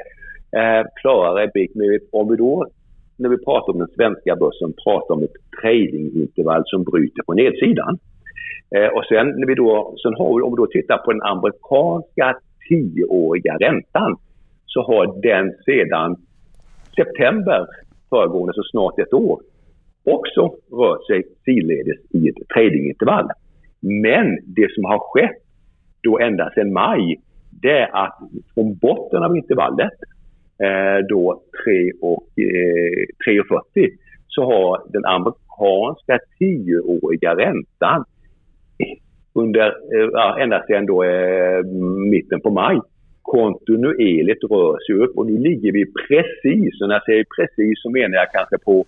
eh, 0.58 0.82
klarare 1.00 1.50
bild. 1.54 1.72
Men 1.74 2.00
om 2.12 2.28
vi 2.30 2.36
då, 2.36 2.66
när 3.16 3.28
vi 3.28 3.38
pratar 3.48 3.72
om 3.72 3.78
den 3.78 3.94
svenska 3.96 4.36
börsen, 4.36 4.72
pratar 4.84 5.14
om 5.14 5.22
ett 5.22 5.38
tradingintervall 5.60 6.62
som 6.66 6.84
bryter 6.84 7.22
på 7.26 7.32
nedsidan. 7.34 7.98
Eh, 8.76 8.90
och 8.96 9.04
sen 9.04 9.26
när 9.38 9.46
vi 9.46 9.54
då, 9.54 9.94
sen 10.02 10.14
har 10.18 10.28
vi, 10.36 10.42
om 10.42 10.52
vi 10.52 10.56
då 10.56 10.66
tittar 10.66 10.98
på 10.98 11.12
den 11.12 11.22
amerikanska 11.22 12.26
tioåriga 12.68 13.56
räntan 13.56 14.16
så 14.66 14.82
har 14.82 15.20
den 15.22 15.54
sedan 15.64 16.16
september 16.96 17.66
föregående, 18.10 18.52
så 18.54 18.62
snart 18.62 18.98
ett 18.98 19.12
år, 19.12 19.40
också 20.04 20.54
rört 20.70 21.06
sig 21.06 21.22
sidledes 21.44 21.98
i 22.10 22.28
ett 22.28 22.48
tradingintervall. 22.54 23.28
Men 23.80 24.38
det 24.46 24.74
som 24.74 24.84
har 24.84 24.98
skett 24.98 25.42
då 26.02 26.18
ända 26.18 26.50
sedan 26.54 26.72
maj, 26.72 27.20
det 27.50 27.78
är 27.78 28.04
att 28.04 28.18
från 28.54 28.76
botten 28.76 29.22
av 29.22 29.36
intervallet, 29.36 29.92
eh, 30.58 30.98
då 31.08 31.42
3,40, 31.64 33.76
eh, 33.76 33.90
så 34.28 34.44
har 34.44 34.82
den 34.92 35.04
amerikanska 35.04 36.18
tioåriga 36.38 37.36
räntan 37.36 38.04
under, 39.34 39.66
eh, 39.66 40.42
ända 40.42 40.62
sedan 40.66 40.86
då, 40.86 41.04
eh, 41.04 41.64
mitten 42.10 42.40
på 42.40 42.50
maj 42.50 42.80
kontinuerligt 43.22 44.44
rör 44.44 44.78
sig 44.86 44.94
upp 45.04 45.18
och 45.18 45.26
nu 45.26 45.38
ligger 45.38 45.72
vi 45.72 45.84
precis, 46.08 46.80
och 46.80 46.88
när 46.88 46.94
jag 46.94 47.04
säger 47.04 47.24
precis 47.36 47.82
så 47.82 47.90
menar 47.90 48.16
jag 48.16 48.30
kanske 48.32 48.58
på 48.58 48.84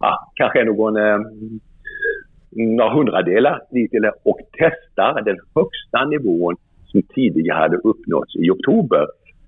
ja, 0.00 0.32
kanske 0.34 0.64
någon 0.64 0.96
eh, 0.96 1.18
några 2.50 2.94
hundradelar 2.94 3.60
dit 3.70 3.92
och 4.22 4.38
testar 4.58 5.22
den 5.22 5.38
högsta 5.54 6.04
nivån 6.04 6.56
som 6.86 7.02
tidigare 7.02 7.58
hade 7.58 7.76
uppnåtts 7.76 8.36
i 8.36 8.50
oktober. 8.50 9.06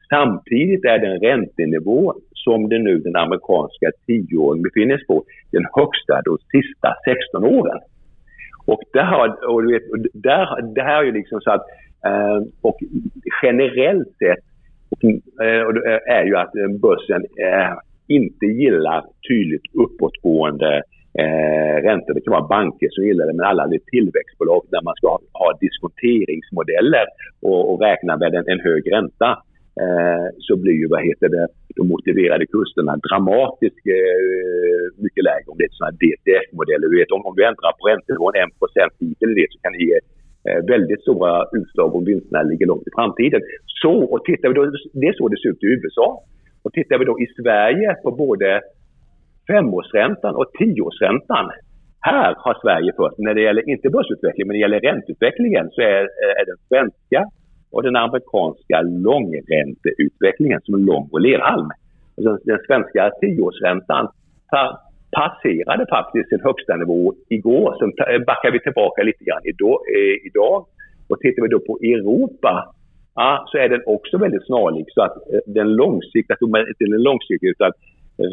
Samtidigt 0.09 0.85
är 0.85 0.99
den 0.99 1.21
räntenivå 1.21 2.15
som 2.33 2.69
det 2.69 2.79
nu 2.79 2.99
den 2.99 3.17
amerikanska 3.17 3.91
tioåringen 4.07 4.63
befinner 4.63 4.97
sig 4.97 5.07
på 5.07 5.25
den 5.51 5.67
högsta 5.73 6.23
de 6.25 6.39
sista 6.53 6.89
16 7.05 7.45
åren. 7.45 7.79
Och, 8.67 8.83
där, 8.93 9.49
och, 9.49 9.73
vet, 9.73 9.83
där, 10.13 10.75
det 10.75 10.83
här 10.83 11.01
är 11.01 11.05
ju 11.05 11.13
liksom 11.13 11.41
så 11.41 11.51
att, 11.51 11.67
eh, 12.07 12.43
och 12.61 12.79
generellt 13.43 14.09
sett 14.19 14.45
och, 14.91 15.05
eh, 15.45 16.17
är 16.19 16.25
ju 16.25 16.37
att 16.37 16.57
eh, 16.57 16.69
börsen 16.81 17.23
eh, 17.23 17.73
inte 18.07 18.47
gillar 18.47 19.05
tydligt 19.29 19.75
uppåtgående 19.75 20.83
eh, 21.19 21.77
räntor. 21.83 22.15
Det 22.15 22.21
kan 22.21 22.33
vara 22.39 22.49
banker 22.49 22.89
som 22.91 23.05
gillar 23.05 23.27
det, 23.27 23.33
men 23.33 23.47
alla 23.47 23.69
tillväxtbolag 23.91 24.63
där 24.71 24.83
man 24.83 24.95
ska 24.95 25.09
ha, 25.09 25.21
ha 25.33 25.59
diskonteringsmodeller 25.61 27.07
och, 27.43 27.73
och 27.75 27.81
räkna 27.81 28.17
med 28.17 28.35
en, 28.35 28.45
en 28.47 28.61
hög 28.61 28.93
ränta 28.93 29.43
eh, 29.83 30.27
så 30.47 30.53
blir 30.63 30.77
ju 30.83 30.87
vad 30.95 31.03
heter 31.09 31.29
det, 31.37 31.47
de 31.77 31.83
motiverade 31.95 32.47
kurserna 32.55 32.93
dramatiskt 33.07 33.87
eh, 33.99 34.85
mycket 35.05 35.25
lägre 35.29 35.49
om 35.53 35.59
det 35.59 35.65
är 35.69 35.73
sådana 35.79 35.97
DTF-modeller. 36.01 36.87
Du 36.91 36.97
vet, 37.01 37.11
om, 37.17 37.23
om 37.29 37.35
du 37.37 37.43
ändrar 37.51 37.73
på 37.79 37.83
räntenivån 37.91 38.35
1 38.37 38.93
hit 39.01 39.19
eller 39.23 39.37
det 39.41 39.49
så 39.53 39.59
kan 39.63 39.73
det 39.75 39.83
ge 39.89 39.99
eh, 40.49 40.61
väldigt 40.73 41.01
stora 41.07 41.33
utslag 41.59 41.91
om 41.97 42.05
vinsterna 42.11 42.43
ligger 42.43 42.67
långt 42.67 42.89
i 42.91 42.97
framtiden. 42.99 43.41
Så, 43.83 43.95
och 44.13 44.25
tittar 44.29 44.49
vi 44.49 44.55
då, 44.55 44.63
det 45.01 45.07
är 45.13 45.17
så 45.19 45.29
det 45.29 45.41
ser 45.41 45.53
ut 45.53 45.65
i 45.65 45.67
USA. 45.77 46.09
Och 46.65 46.73
tittar 46.73 46.99
vi 46.99 47.05
då 47.05 47.15
i 47.25 47.27
Sverige 47.39 47.89
på 48.05 48.11
både 48.11 48.49
femårsräntan 49.49 50.35
och 50.41 50.49
tioårsräntan. 50.59 51.47
Här 52.01 52.35
har 52.39 52.57
Sverige 52.63 52.93
först, 52.97 53.19
när 53.19 53.35
det 53.35 53.43
gäller 53.47 53.71
inte 53.71 53.91
börsutvecklingen, 53.91 54.49
men 54.49 54.55
när 54.55 54.59
det 54.59 54.65
gäller 54.67 54.89
ränteutvecklingen 54.91 55.71
så 55.71 55.81
är, 55.81 56.03
eh, 56.03 56.35
är 56.41 56.47
den 56.53 56.61
svenska 56.69 57.21
och 57.75 57.83
den 57.83 57.97
amerikanska 57.97 58.83
långränteutvecklingen 58.83 60.61
som 60.65 60.75
en 60.75 60.85
lång 60.85 61.09
och 61.13 61.21
lerhalm. 61.21 61.69
Den 62.45 62.59
svenska 62.67 63.11
tioårsräntan 63.21 64.09
passerade 65.17 65.87
faktiskt 65.87 66.29
sin 66.29 66.41
högsta 66.41 66.77
nivå 66.77 67.15
igår. 67.29 67.77
Sen 67.79 67.93
eh, 68.15 68.25
backar 68.27 68.51
vi 68.51 68.61
tillbaka 68.61 69.03
lite 69.03 69.25
grann 69.25 69.43
eh, 69.45 70.27
idag. 70.29 70.67
Och 71.09 71.21
tittar 71.21 71.43
vi 71.43 71.49
då 71.49 71.61
på 71.61 71.79
Europa 71.83 72.75
ja, 73.15 73.45
så 73.49 73.59
är 73.59 73.69
den 73.69 73.83
också 73.87 74.19
väldigt 74.19 74.47
snarlik. 74.47 74.87
Så 74.95 75.03
att 75.03 75.17
eh, 75.17 75.39
den 75.47 75.69
långsiktiga, 75.75 76.37
den 76.79 77.03
långsiktiga 77.03 77.51
utan 77.51 77.73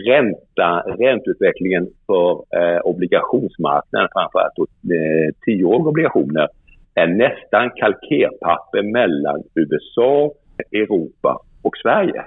ränta, 0.07 0.67
ränteutvecklingen 1.03 1.87
för 2.07 2.31
eh, 2.31 2.79
obligationsmarknaden, 2.83 4.09
framförallt 4.13 4.57
eh, 4.59 5.35
tioåriga 5.45 5.89
obligationer, 5.89 6.47
är 6.95 7.07
nästan 7.07 7.69
kalkerpapper 7.69 8.83
mellan 8.83 9.43
USA, 9.55 10.31
Europa 10.71 11.41
och 11.61 11.77
Sverige. 11.77 12.23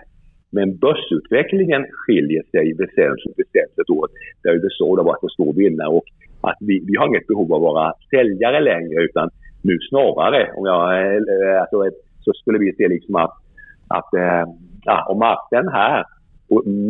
Men 0.51 0.79
börsutvecklingen 0.79 1.87
skiljer 1.91 2.43
sig 2.51 2.73
väsentligt, 2.73 3.39
väsentligt 3.39 3.91
åt. 3.91 4.11
Där 4.43 4.55
USA 4.55 4.85
har 4.85 5.05
varit 5.05 5.23
en 5.23 5.29
stor 5.29 5.53
vinnare 5.53 5.89
och 5.89 6.05
att 6.41 6.57
vi, 6.61 6.85
vi 6.87 6.97
har 6.97 7.07
inget 7.07 7.27
behov 7.27 7.53
av 7.53 7.65
att 7.65 7.75
vara 7.75 7.93
säljare 8.11 8.61
längre 8.61 9.03
utan 9.03 9.31
nu 9.63 9.79
snarare, 9.89 10.53
om 10.57 10.67
jag, 10.67 11.07
eh, 11.07 11.61
alltså, 11.61 11.79
så 12.21 12.33
skulle 12.33 12.59
vi 12.59 12.73
se 12.73 12.89
liksom 12.89 13.15
att, 13.17 13.35
att 13.89 14.15
eh, 14.15 14.45
ja, 14.85 15.07
om 15.09 15.19
marknaden 15.19 15.73
här 15.73 16.05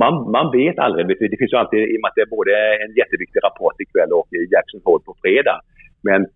man, 0.03 0.31
man 0.31 0.51
vet 0.59 0.79
aldrig. 0.79 1.07
Det 1.07 1.37
finns 1.39 1.53
ju 1.53 1.57
alltid, 1.57 1.81
i 1.81 1.97
och 1.97 2.03
med 2.03 2.09
att 2.09 2.19
det 2.19 2.27
är 2.29 2.37
både 2.39 2.53
en 2.85 2.93
jätteviktig 3.01 3.41
rapport 3.45 3.81
ikväll 3.81 4.13
och 4.13 4.29
Jackson 4.53 4.81
Hole 4.85 5.03
på 5.07 5.15
fredag. 5.23 5.61
Men 6.03 6.27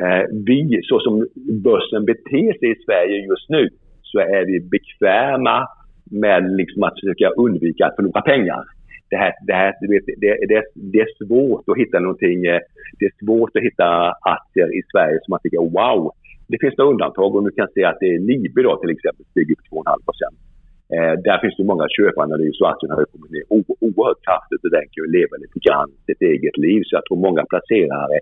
Eh, 0.00 0.24
vi, 0.46 0.80
så 0.82 1.00
som 1.00 1.26
börsen 1.68 2.04
beter 2.04 2.58
sig 2.58 2.70
i 2.70 2.82
Sverige 2.84 3.26
just 3.26 3.48
nu, 3.48 3.68
så 4.02 4.18
är 4.18 4.44
vi 4.46 4.60
bekväma 4.60 5.68
med 6.10 6.56
liksom 6.56 6.82
att 6.82 7.00
försöka 7.00 7.28
undvika 7.28 7.86
att 7.86 7.96
förlora 7.96 8.20
pengar. 8.20 8.64
Det, 9.10 9.16
här, 9.16 9.32
det, 9.46 9.52
här, 9.52 9.72
det, 9.80 10.00
det, 10.50 10.62
det, 10.74 11.00
är 11.00 11.24
svårt 11.24 11.64
att 11.68 11.78
hitta 11.78 11.98
någonting, 12.00 12.46
eh, 12.46 12.60
det 12.98 13.04
är 13.04 13.14
svårt 13.24 13.56
att 13.56 13.62
hitta 13.62 13.88
aktier 14.36 14.68
i 14.78 14.82
Sverige 14.92 15.18
som 15.22 15.30
man 15.30 15.40
tycker 15.42 15.58
wow. 15.58 16.10
Det 16.48 16.58
finns 16.60 16.78
några 16.78 16.90
undantag 16.90 17.34
och 17.34 17.44
du 17.44 17.50
kan 17.50 17.68
se 17.74 17.84
att 17.84 18.00
det 18.00 18.14
är 18.14 18.18
Libe 18.18 18.62
då 18.62 18.76
till 18.76 18.90
exempel 18.90 19.24
stiger 19.30 19.52
upp 19.52 19.66
2,5 19.70 20.04
procent. 20.08 20.38
Eh, 20.94 21.14
där 21.26 21.38
finns 21.42 21.56
det 21.58 21.72
många 21.72 21.86
köpanalyser 21.96 22.64
och 22.64 22.70
aktien 22.72 22.90
har 22.90 23.04
kommit 23.12 23.32
ner 23.36 23.44
oerhört 23.86 24.22
kraftigt 24.26 24.64
och 24.64 24.72
den 24.76 24.86
kan 24.92 25.00
ju 25.04 25.08
leva 25.18 25.34
lite 25.42 25.58
grann 25.66 25.90
sitt 26.06 26.22
eget 26.32 26.56
liv. 26.66 26.80
Så 26.84 26.90
jag 26.96 27.04
tror 27.04 27.26
många 27.28 27.42
placerare 27.52 28.18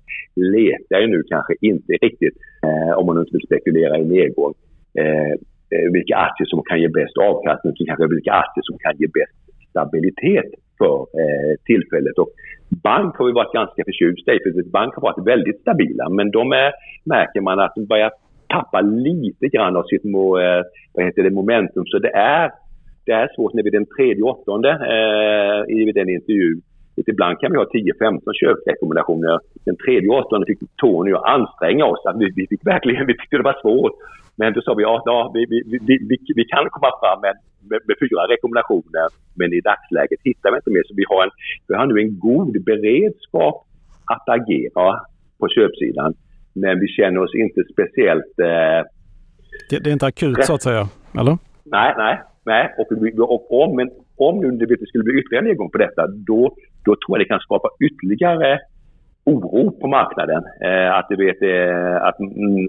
letar 0.54 0.98
ju 1.02 1.06
nu 1.14 1.20
kanske 1.32 1.54
inte 1.70 1.92
riktigt, 2.06 2.36
eh, 2.66 2.92
om 2.98 3.04
man 3.06 3.18
inte 3.20 3.34
vill 3.36 3.48
spekulera 3.50 3.94
i 4.02 4.04
nedgång, 4.16 4.54
eh, 5.02 5.32
eh, 5.72 5.86
vilka 5.96 6.14
aktier 6.26 6.48
som 6.52 6.62
kan 6.68 6.80
ge 6.82 6.88
bäst 6.98 7.16
avkastning, 7.30 7.72
utan 7.72 7.86
kanske 7.90 8.14
vilka 8.16 8.32
aktier 8.44 8.64
som 8.68 8.76
kan 8.84 8.94
ge 9.00 9.06
bäst 9.18 9.36
stabilitet 9.72 10.50
för 10.78 10.96
eh, 11.20 11.52
tillfället. 11.70 12.16
Och 12.22 12.30
bank 12.88 13.16
har 13.16 13.26
vi 13.26 13.32
varit 13.32 13.58
ganska 13.60 13.80
förtjusta 13.84 14.28
i, 14.34 14.38
för 14.44 14.70
bank 14.78 14.94
har 14.94 15.02
varit 15.02 15.26
väldigt 15.32 15.60
stabila, 15.60 16.08
men 16.08 16.30
de 16.30 16.52
är, 16.52 16.72
märker 17.04 17.40
man 17.40 17.58
att 17.60 17.74
de 17.74 17.86
börjar 17.86 18.10
tappa 18.50 18.80
lite 18.80 19.46
grann 19.48 19.76
av 19.76 19.82
sitt 19.82 20.04
eh, 20.04 20.62
vad 20.94 21.04
heter 21.06 21.22
det, 21.22 21.30
momentum. 21.30 21.84
Så 21.86 21.98
det 21.98 22.14
är, 22.14 22.50
det 23.06 23.12
är 23.12 23.28
svårt 23.34 23.54
när 23.54 23.62
vi 23.62 23.70
den 23.70 23.86
tredje 23.96 24.22
åttonde 24.22 24.70
eh, 24.70 25.76
i 25.76 25.92
den 25.92 26.08
intervjun 26.08 26.62
Ibland 27.06 27.40
kan 27.40 27.52
vi 27.52 27.58
ha 27.58 27.64
10-15 27.64 28.20
köprekommendationer. 28.42 29.40
Den 29.64 29.76
tredje 29.76 30.08
åttonde 30.08 30.46
fick 30.46 30.58
Tony 30.76 31.12
att 31.12 31.24
anstränga 31.24 31.84
oss. 31.84 32.02
Att 32.06 32.18
vi, 32.18 32.32
vi, 32.36 32.46
fick 32.46 32.66
verkligen, 32.66 33.06
vi 33.06 33.16
tyckte 33.16 33.36
det 33.36 33.42
var 33.52 33.60
svårt. 33.60 33.92
Men 34.36 34.52
då 34.52 34.60
sa 34.62 34.74
vi 34.74 34.84
att 34.84 35.02
ja, 35.04 35.30
vi, 35.34 35.46
vi, 35.50 35.78
vi, 35.88 36.16
vi, 36.40 36.44
kan 36.44 36.70
komma 36.70 36.90
fram 37.00 37.20
med, 37.20 37.34
med, 37.70 37.80
med, 37.88 37.96
fyra 38.02 38.22
rekommendationer. 38.34 39.06
Men 39.34 39.48
i 39.52 39.60
dagsläget 39.60 40.20
hittar 40.24 40.50
vi 40.50 40.56
inte 40.56 40.70
mer. 40.70 40.82
Så 40.88 40.94
vi 41.00 41.04
har, 41.08 41.24
en, 41.24 41.30
vi 41.68 41.74
har 41.74 41.86
nu 41.86 41.96
en 42.00 42.18
god 42.18 42.64
beredskap 42.64 43.56
att 44.14 44.28
agera 44.28 44.88
på 45.38 45.48
köpsidan. 45.56 46.14
Men 46.62 46.80
vi 46.80 46.88
känner 46.88 47.20
oss 47.24 47.34
inte 47.34 47.60
speciellt... 47.72 48.34
Eh, 48.38 48.80
det, 49.70 49.78
det, 49.82 49.90
är 49.90 49.92
inte 49.92 50.06
akut 50.06 50.38
rätt. 50.38 50.46
så 50.46 50.54
att 50.54 50.62
säga, 50.62 50.88
eller? 51.20 51.38
Nej, 51.64 51.94
nej 51.96 52.22
nej. 52.46 52.74
Och, 52.78 52.86
och 53.18 53.62
om, 53.62 53.90
om 54.16 54.40
nu 54.40 54.50
det 54.50 54.86
skulle 54.88 55.04
bli 55.04 55.20
ytterligare 55.20 55.44
nedgång 55.44 55.70
på 55.70 55.78
detta, 55.78 56.06
då, 56.06 56.56
då 56.84 56.96
tror 56.96 57.18
jag 57.18 57.20
det 57.20 57.24
kan 57.24 57.40
skapa 57.40 57.68
ytterligare 57.86 58.60
oro 59.24 59.70
på 59.80 59.86
marknaden. 59.86 60.42
Eh, 60.60 60.94
att 60.98 61.06
du 61.08 61.16
vet 61.16 61.42
eh, 61.42 61.96
att 62.08 62.18
mm, 62.20 62.68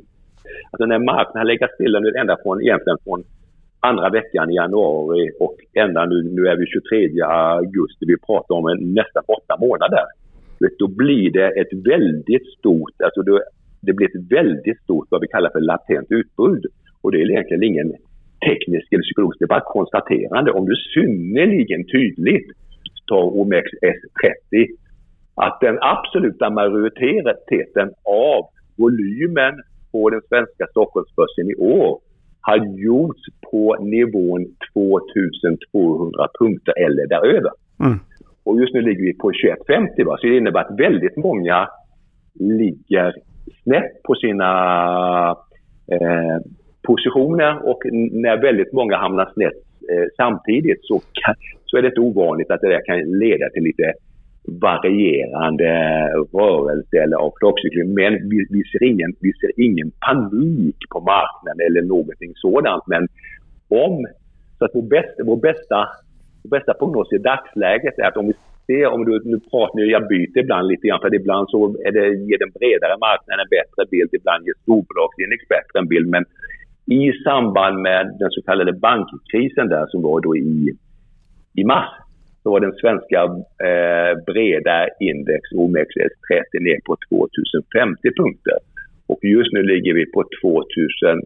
alltså 0.71 0.85
när 0.85 0.99
marknaden 0.99 1.47
lägger 1.47 1.67
stilla 1.67 1.99
nu 1.99 2.13
ända 2.21 2.37
från, 2.43 2.61
egentligen 2.61 2.97
från 3.03 3.23
andra 3.79 4.09
veckan 4.09 4.51
i 4.51 4.55
januari 4.55 5.31
och 5.39 5.57
ända 5.73 6.05
nu, 6.05 6.23
nu 6.23 6.47
är 6.47 6.55
vi 6.55 6.65
23 6.65 7.21
augusti, 7.21 8.05
vi 8.07 8.17
pratar 8.17 8.55
om 8.55 8.67
en, 8.67 8.93
nästan 8.93 9.23
åtta 9.27 9.57
månader. 9.59 10.05
Då 10.79 10.87
blir 10.87 11.31
det 11.31 11.47
ett 11.61 11.73
väldigt 11.73 12.47
stort, 12.57 13.01
alltså 13.03 13.21
då, 13.21 13.39
det 13.81 13.93
blir 13.93 14.07
ett 14.07 14.31
väldigt 14.31 14.81
stort 14.81 15.07
vad 15.09 15.21
vi 15.21 15.27
kallar 15.27 15.49
för 15.49 15.59
latent 15.59 16.07
utbud. 16.09 16.65
Och 17.01 17.11
det 17.11 17.21
är 17.21 17.31
egentligen 17.31 17.63
ingen 17.63 17.93
teknisk 18.47 18.87
eller 18.91 19.03
psykologisk, 19.03 19.39
det 19.39 19.45
är 19.45 19.55
bara 19.55 19.65
ett 19.65 19.77
konstaterande. 19.79 20.51
Om 20.51 20.65
du 20.65 20.75
synnerligen 20.95 21.81
tydligt 21.95 22.47
tar 23.07 23.23
OMXS30 23.39 24.67
att 25.35 25.57
den 25.61 25.77
absoluta 25.81 26.49
majoriteten 26.49 27.87
av 28.03 28.39
volymen 28.77 29.53
på 29.91 30.09
den 30.09 30.21
svenska 30.29 30.67
Stockholmsbörsen 30.69 31.49
i 31.49 31.55
år 31.55 31.99
har 32.41 32.57
gjorts 32.77 33.21
på 33.51 33.77
nivån 33.79 34.45
2200 34.73 36.27
punkter 36.39 36.73
eller 36.85 37.07
däröver. 37.07 37.51
Mm. 37.79 37.99
Och 38.43 38.59
just 38.61 38.73
nu 38.73 38.81
ligger 38.81 39.03
vi 39.03 39.13
på 39.13 39.31
2150 39.31 40.03
va? 40.03 40.17
så 40.19 40.27
det 40.27 40.37
innebär 40.37 40.59
att 40.59 40.79
väldigt 40.79 41.17
många 41.17 41.67
ligger 42.33 43.13
snett 43.63 44.03
på 44.03 44.15
sina 44.15 44.51
eh, 45.91 46.37
positioner 46.83 47.69
och 47.69 47.81
när 48.11 48.41
väldigt 48.41 48.73
många 48.73 48.97
hamnar 48.97 49.31
snett 49.33 49.53
eh, 49.91 50.07
samtidigt 50.17 50.79
så, 50.81 50.99
kan, 50.99 51.35
så 51.65 51.77
är 51.77 51.81
det 51.81 51.87
inte 51.87 52.01
ovanligt 52.01 52.51
att 52.51 52.61
det 52.61 52.69
där 52.69 52.85
kan 52.85 53.19
leda 53.19 53.49
till 53.49 53.63
lite 53.63 53.93
varierande 54.47 55.71
rörelse 56.33 56.97
eller 57.03 57.17
avkloppscykling. 57.17 57.93
Men 57.93 58.13
vi, 58.29 58.37
vi, 58.49 58.63
ser 58.63 58.83
ingen, 58.83 59.13
vi 59.19 59.33
ser 59.33 59.51
ingen 59.65 59.91
panik 60.07 60.77
på 60.93 60.99
marknaden 60.99 61.65
eller 61.67 61.81
någonting 61.81 62.31
sådant. 62.35 62.83
Men 62.87 63.07
om, 63.69 64.05
så 64.57 64.65
att 64.65 64.71
vår 64.73 64.87
bästa, 64.95 65.23
vår 65.23 65.37
bästa, 65.37 65.89
vår 66.43 66.49
bästa 66.49 66.73
prognos 66.73 67.13
i 67.13 67.17
dagsläget 67.17 67.99
är 67.99 68.07
att 68.07 68.17
om 68.17 68.27
vi 68.27 68.33
ser, 68.67 68.87
om 68.87 69.05
du, 69.05 69.21
nu 69.25 69.39
pratar 69.51 69.75
nu, 69.75 69.85
jag 69.85 70.07
byter 70.07 70.37
ibland 70.43 70.67
lite 70.67 70.87
grann 70.87 71.01
för 71.01 71.15
ibland 71.15 71.49
så 71.49 71.59
är 71.87 71.91
det, 71.91 72.05
ger 72.27 72.39
den 72.43 72.53
bredare 72.59 72.95
marknaden 73.07 73.43
en 73.43 73.53
bättre 73.57 73.81
bild, 73.91 74.09
ibland 74.19 74.45
ger 74.45 74.57
storbolagsindex 74.63 75.41
bättre 75.55 75.75
en 75.79 75.87
bild. 75.93 76.07
Men 76.15 76.23
i 76.99 77.11
samband 77.23 77.81
med 77.81 78.15
den 78.19 78.31
så 78.31 78.41
kallade 78.41 78.73
bankkrisen 78.73 79.67
där 79.67 79.85
som 79.87 80.01
var 80.01 80.21
då 80.21 80.35
i, 80.37 80.75
i 81.55 81.63
mars 81.63 81.89
så 82.43 82.51
var 82.51 82.59
den 82.59 82.75
svenska 82.81 83.19
eh, 83.67 84.13
breda 84.25 84.77
index 84.99 85.43
OMXS30 85.51 86.51
ner 86.67 86.79
på 86.87 86.97
2050 87.09 88.09
punkter. 88.19 88.57
Och 89.07 89.19
just 89.23 89.53
nu 89.53 89.61
ligger 89.63 89.93
vi 89.93 90.05
på 90.05 90.23
2000 90.41 91.21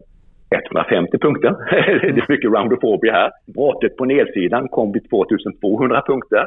150 0.50 1.18
punkter. 1.18 1.50
det 2.14 2.20
är 2.20 2.32
mycket 2.32 2.50
roundophobia 2.50 3.12
här. 3.12 3.30
Brottet 3.54 3.96
på 3.96 4.04
nedsidan 4.04 4.68
kom 4.68 4.92
vid 4.92 5.10
2200 5.10 6.02
punkter. 6.06 6.44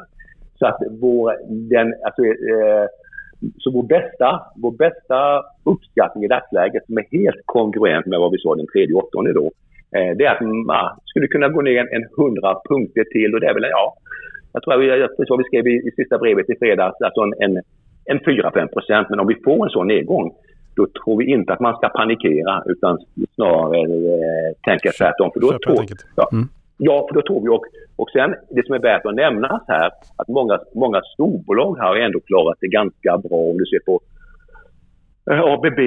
Så 0.59 0.65
att 0.65 0.79
vår, 1.01 1.33
den, 1.73 1.87
alltså, 2.05 2.23
eh, 2.23 2.85
så 3.57 3.71
vår 3.71 3.83
bästa, 3.83 4.41
vår 4.55 4.71
bästa 4.71 5.43
uppskattning 5.63 6.23
i 6.23 6.27
dagsläget 6.27 6.85
som 6.85 6.97
är 6.97 7.05
helt 7.11 7.41
kongruent 7.45 8.05
med 8.05 8.19
vad 8.19 8.31
vi 8.31 8.37
sa 8.37 8.55
den 8.55 8.67
3 8.73 8.93
åttonde 8.93 9.33
då. 9.33 9.45
Eh, 9.95 10.17
det 10.17 10.25
är 10.25 10.31
att 10.35 10.41
man 10.41 10.99
skulle 11.05 11.27
kunna 11.27 11.49
gå 11.49 11.61
ner 11.61 11.79
en 11.95 12.05
100 12.17 12.61
punkter 12.69 13.03
till 13.03 13.33
och 13.33 13.39
det 13.39 13.47
är 13.47 13.53
väl, 13.53 13.63
ja, 13.71 13.93
jag 14.53 14.63
tror 14.63 14.83
jag, 14.83 14.99
jag, 14.99 15.09
jag 15.17 15.37
vi 15.37 15.43
skrev 15.43 15.67
i, 15.67 15.75
i 15.87 15.91
sista 15.95 16.17
brevet 16.17 16.49
i 16.49 16.55
fredags, 16.55 17.01
alltså 17.01 17.21
en, 17.21 17.33
en, 17.39 17.63
en 18.05 18.19
4-5 18.19 18.67
procent. 18.67 19.09
Men 19.09 19.19
om 19.19 19.27
vi 19.27 19.35
får 19.43 19.65
en 19.65 19.69
sån 19.69 19.87
nedgång, 19.87 20.31
då 20.75 20.87
tror 21.03 21.17
vi 21.17 21.25
inte 21.25 21.53
att 21.53 21.59
man 21.59 21.75
ska 21.75 21.89
panikera 21.89 22.63
utan 22.65 22.99
snarare 23.35 23.79
eh, 23.81 24.49
tänka 24.63 24.91
tvärtom. 24.97 25.31
För 25.33 25.39
då 25.39 25.47
tror, 25.47 25.85
ja, 26.15 26.29
mm. 26.31 26.47
ja, 26.77 27.05
för 27.07 27.15
då 27.15 27.21
tror 27.21 27.41
vi 27.41 27.47
och, 27.49 27.65
och 27.99 28.09
sen 28.09 28.35
det 28.55 28.65
som 28.65 28.75
är 28.75 28.79
värt 28.79 29.05
att 29.05 29.15
nämnas 29.15 29.63
här 29.67 29.91
att 30.19 30.27
många, 30.27 30.59
många 30.75 31.01
storbolag 31.13 31.73
har 31.79 31.95
ändå 31.95 32.19
klarat 32.19 32.57
det 32.61 32.67
ganska 32.67 33.17
bra 33.17 33.37
om 33.51 33.57
du 33.57 33.65
ser 33.65 33.83
på 33.89 34.01
eh, 35.31 35.43
ABB, 35.53 35.79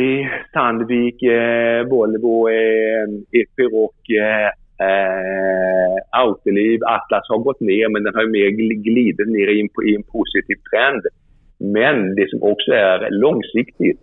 Sandvik, 0.53 1.22
eh, 1.22 1.83
Volvo, 1.92 2.48
eh, 2.48 3.05
Epiroc, 3.40 3.96
eh, 4.25 4.48
eh, 4.87 5.96
Autoliv, 6.11 6.81
Atlas 6.96 7.29
har 7.29 7.38
gått 7.38 7.61
ner 7.61 7.88
men 7.88 8.05
den 8.05 8.14
har 8.14 8.22
ju 8.22 8.31
mer 8.31 8.51
glidit 8.88 9.29
ner 9.29 9.48
i 9.55 9.61
en, 9.61 9.68
i 9.88 9.94
en 9.94 10.07
positiv 10.16 10.59
trend. 10.70 11.03
Men 11.59 12.14
det 12.14 12.31
som 12.31 12.42
också 12.42 12.70
är 12.72 13.11
långsiktigt 13.11 14.01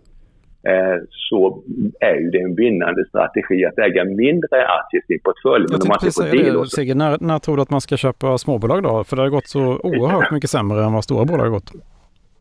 så 1.10 1.62
är 2.00 2.14
ju 2.14 2.30
det 2.30 2.38
en 2.38 2.54
vinnande 2.54 3.04
strategi 3.08 3.64
att 3.64 3.78
äga 3.78 4.04
mindre 4.04 4.66
aktier 4.66 5.02
i 5.02 5.06
sin 5.06 5.20
portfölj. 5.20 5.66
Säga 6.12 6.52
det, 6.52 6.66
Sigge. 6.66 6.94
När, 6.94 7.18
när 7.20 7.38
tror 7.38 7.56
du 7.56 7.62
att 7.62 7.70
man 7.70 7.80
ska 7.80 7.96
köpa 7.96 8.38
småbolag 8.38 8.82
då? 8.82 9.04
För 9.04 9.16
det 9.16 9.22
har 9.22 9.28
gått 9.28 9.48
så 9.48 9.60
oerhört 9.82 10.30
mycket 10.30 10.50
sämre 10.50 10.84
än 10.84 10.92
vad 10.92 11.04
stora 11.04 11.24
bolag 11.24 11.44
har 11.44 11.50
gått. 11.50 11.72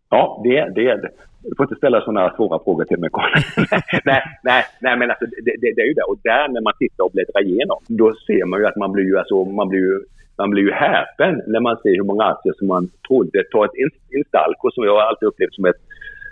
Ja, 0.10 0.41
det, 0.43 0.58
är 0.58 0.97
det. 0.97 1.10
Du 1.43 1.55
får 1.58 1.63
inte 1.65 1.75
ställa 1.75 2.01
sådana 2.01 2.36
svåra 2.36 2.60
frågor 2.63 2.84
till 2.84 2.99
mig, 2.99 3.10
nej, 4.05 4.21
nej, 4.43 4.63
nej, 4.82 4.97
men 4.97 5.10
alltså, 5.10 5.25
det, 5.25 5.53
det, 5.62 5.73
det, 5.75 5.82
är 5.82 5.88
ju 5.88 5.93
det. 5.93 6.03
Och 6.03 6.19
där 6.23 6.47
när 6.47 6.62
man 6.62 6.73
tittar 6.79 7.03
och 7.03 7.12
bläddrar 7.12 7.43
igenom, 7.43 7.77
då 7.88 8.13
ser 8.27 8.45
man 8.45 8.60
ju 8.60 8.65
att 8.67 8.75
man 8.75 8.91
blir 8.91 9.05
ju, 9.05 9.17
alltså, 9.17 9.45
man 9.45 9.69
blir 9.69 9.79
ju 9.79 10.03
man 10.38 10.49
blir 10.49 10.63
ju 10.63 10.71
häpen 10.71 11.41
när 11.47 11.60
man 11.60 11.77
ser 11.84 11.89
hur 11.89 12.03
många 12.12 12.23
aktier 12.23 12.53
som 12.58 12.67
man 12.67 12.89
trodde. 13.08 13.43
Ta 13.51 13.65
ett 13.65 13.77
Instalco 14.17 14.71
som 14.71 14.84
jag 14.84 14.97
alltid 14.97 15.27
upplevt 15.27 15.53
som 15.53 15.65
ett 15.65 15.82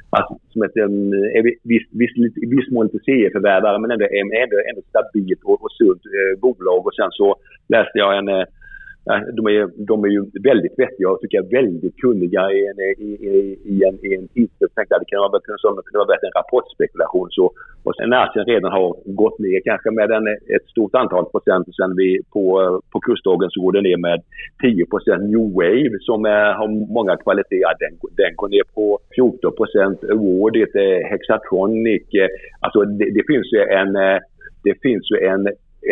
att, 0.10 0.28
som 0.50 0.62
ett, 0.64 0.78
är 0.78 1.44
viss, 1.44 1.88
viss, 1.92 2.14
viss 2.56 2.72
mån 2.72 2.86
lite 2.86 3.06
serieförvärvare 3.06 3.80
men 3.80 3.92
ändå, 3.92 4.06
ändå, 4.44 4.58
ändå 4.70 4.82
stabilt 4.90 5.42
och, 5.44 5.64
och 5.64 5.72
sunt 5.72 6.02
eh, 6.18 6.40
bolag. 6.42 6.88
Och 6.88 6.96
sen 6.96 7.12
så 7.12 7.36
läste 7.68 7.98
jag 8.04 8.18
en, 8.18 8.28
eh, 8.28 8.46
Äh, 9.12 9.22
de 9.38 9.42
är, 9.48 9.62
de 9.92 9.96
är 10.08 10.12
ju 10.18 10.22
väldigt 10.50 10.76
vettiga 10.80 11.10
och 11.10 11.20
tycker 11.20 11.38
jag 11.38 11.52
väldigt 11.60 11.96
kunniga 12.04 12.42
i 12.58 12.60
en, 12.70 12.80
i, 13.08 13.12
i, 13.30 13.34
i 13.74 13.76
en, 13.88 13.96
i 14.08 14.10
en 14.16 14.28
tidskrift. 14.28 14.76
Tänkte 14.76 15.00
det 15.00 15.12
kan 15.12 15.20
vara, 15.20 15.42
kunde 15.42 16.06
vara 16.06 16.18
en 16.28 16.38
rapportspekulation. 16.40 17.28
Så, 17.32 17.46
och 17.86 17.96
sen 17.96 18.10
när 18.10 18.24
aktien 18.24 18.46
redan 18.46 18.72
har 18.72 18.88
gått 19.22 19.40
ner 19.40 19.60
kanske 19.70 19.92
med 19.92 20.12
en, 20.12 20.28
ett 20.28 20.68
stort 20.74 20.96
antal 20.96 21.26
procent 21.34 21.66
sen 21.76 21.96
vi 22.02 22.10
på, 22.34 22.46
på 22.92 23.00
kursdagen 23.00 23.50
så 23.52 23.62
går 23.62 23.72
det 23.72 23.82
ner 23.82 23.98
med 23.98 24.20
10 24.62 24.86
procent. 24.86 25.22
New 25.34 25.48
Wave 25.60 25.96
som 26.00 26.26
är, 26.26 26.54
har 26.60 26.68
många 26.98 27.16
kvaliteter, 27.18 27.74
den, 27.84 27.94
den 28.22 28.34
går 28.36 28.50
ner 28.50 28.66
på 28.76 29.00
14 29.16 29.56
procent. 29.60 30.04
Awardit, 30.04 30.74
Hexatronic. 31.12 32.08
Alltså 32.64 32.80
det, 33.00 33.08
det 33.18 33.24
finns 33.32 33.48
ju 33.54 33.62
en 33.80 33.94
det 34.64 34.76
finns 34.82 35.12
ju 35.12 35.18
en 35.28 35.44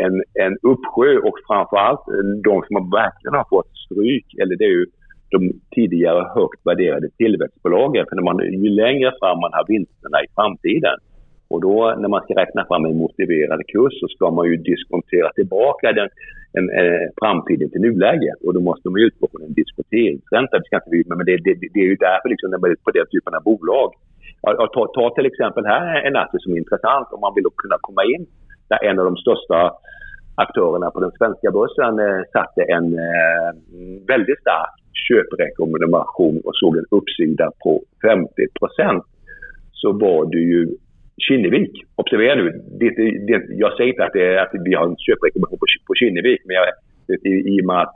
en, 0.04 0.16
en 0.46 0.54
uppsjö 0.72 1.12
och 1.28 1.38
framförallt 1.48 2.06
eh, 2.14 2.26
de 2.50 2.56
som 2.68 2.90
verkligen 3.02 3.36
har 3.40 3.48
fått 3.50 3.72
stryk, 3.86 4.28
eller 4.42 4.56
det 4.56 4.66
är 4.72 4.76
ju 4.80 4.86
de 5.32 5.40
tidigare 5.76 6.22
högt 6.36 6.62
värderade 6.70 7.10
tillväxtbolagen. 7.18 8.06
För 8.08 8.16
när 8.16 8.24
man, 8.24 8.38
ju 8.40 8.70
längre 8.70 9.12
fram 9.20 9.40
man 9.40 9.54
har 9.54 9.66
vinsterna 9.68 10.18
i 10.26 10.28
framtiden 10.36 10.98
och 11.48 11.62
då 11.62 11.96
när 12.02 12.10
man 12.10 12.22
ska 12.24 12.34
räkna 12.42 12.66
fram 12.66 12.86
en 12.86 12.98
motiverad 12.98 13.62
kurs 13.68 13.94
så 14.02 14.08
ska 14.08 14.32
man 14.32 14.46
ju 14.50 14.56
diskontera 14.58 15.30
tillbaka 15.32 15.94
den 16.00 16.10
en, 16.58 16.68
eh, 16.80 17.06
framtiden 17.22 17.70
till 17.72 17.82
nuläget 17.82 18.40
och 18.46 18.54
då 18.54 18.62
måste 18.70 18.90
man 18.90 19.02
utgå 19.08 19.28
från 19.32 19.44
en 19.48 19.54
diskonteringsränta. 19.54 20.58
Det, 20.60 20.66
ska 20.66 20.78
inte, 20.98 21.16
men 21.20 21.26
det, 21.26 21.38
det, 21.46 21.54
det 21.74 21.80
är 21.86 21.90
ju 21.94 22.00
därför 22.10 22.30
liksom 22.30 22.50
när 22.52 22.58
man 22.58 22.72
är 22.72 22.76
på 22.88 22.92
den 22.92 23.08
typen 23.14 23.34
av 23.38 23.44
bolag. 23.44 23.90
Ja, 24.42 24.68
ta, 24.74 24.82
ta 24.98 25.06
till 25.16 25.26
exempel 25.32 25.66
här 25.66 26.02
en 26.08 26.16
aktie 26.16 26.40
som 26.40 26.54
är 26.54 26.58
intressant 26.58 27.08
om 27.12 27.22
man 27.26 27.34
vill 27.36 27.46
kunna 27.64 27.78
komma 27.88 28.04
in 28.14 28.24
där 28.70 28.84
en 28.84 29.00
av 29.00 29.06
de 29.06 29.16
största 29.18 29.74
aktörerna 30.36 30.92
på 30.92 31.00
den 31.00 31.12
svenska 31.12 31.52
börsen 31.52 32.00
eh, 32.00 32.22
satte 32.34 32.62
en 32.64 32.94
eh, 32.94 33.52
väldigt 34.08 34.40
stark 34.40 34.74
köprekommendation 35.08 36.42
och 36.46 36.56
såg 36.56 36.78
en 36.78 36.86
uppsida 36.92 37.52
på 37.64 37.84
50% 38.04 39.02
så 39.72 39.92
var 39.92 40.26
det 40.26 40.38
ju 40.38 40.68
Kinnevik. 41.18 41.72
Observera 41.96 42.36
nu, 42.36 42.62
det, 42.80 42.90
det, 43.28 43.46
jag 43.50 43.78
säger 43.78 43.90
inte 43.90 44.06
att, 44.06 44.14
det, 44.14 44.42
att 44.42 44.52
vi 44.66 44.74
har 44.74 44.86
en 44.88 44.96
köprekommendation 44.98 45.60
på, 45.60 45.66
på 45.88 45.94
Kinnevik, 45.96 46.42
men 46.46 46.56
jag, 46.56 46.68
i, 47.26 47.58
i 47.58 47.62
och 47.62 47.66
med 47.66 47.82
att 47.82 47.94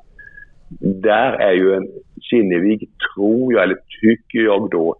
där 1.04 1.32
är 1.32 1.52
ju 1.52 1.74
en 1.74 1.88
Kinnevik, 2.22 2.90
tror 3.16 3.54
jag, 3.54 3.64
eller 3.64 3.78
tycker 4.02 4.40
jag 4.40 4.70
då, 4.70 4.96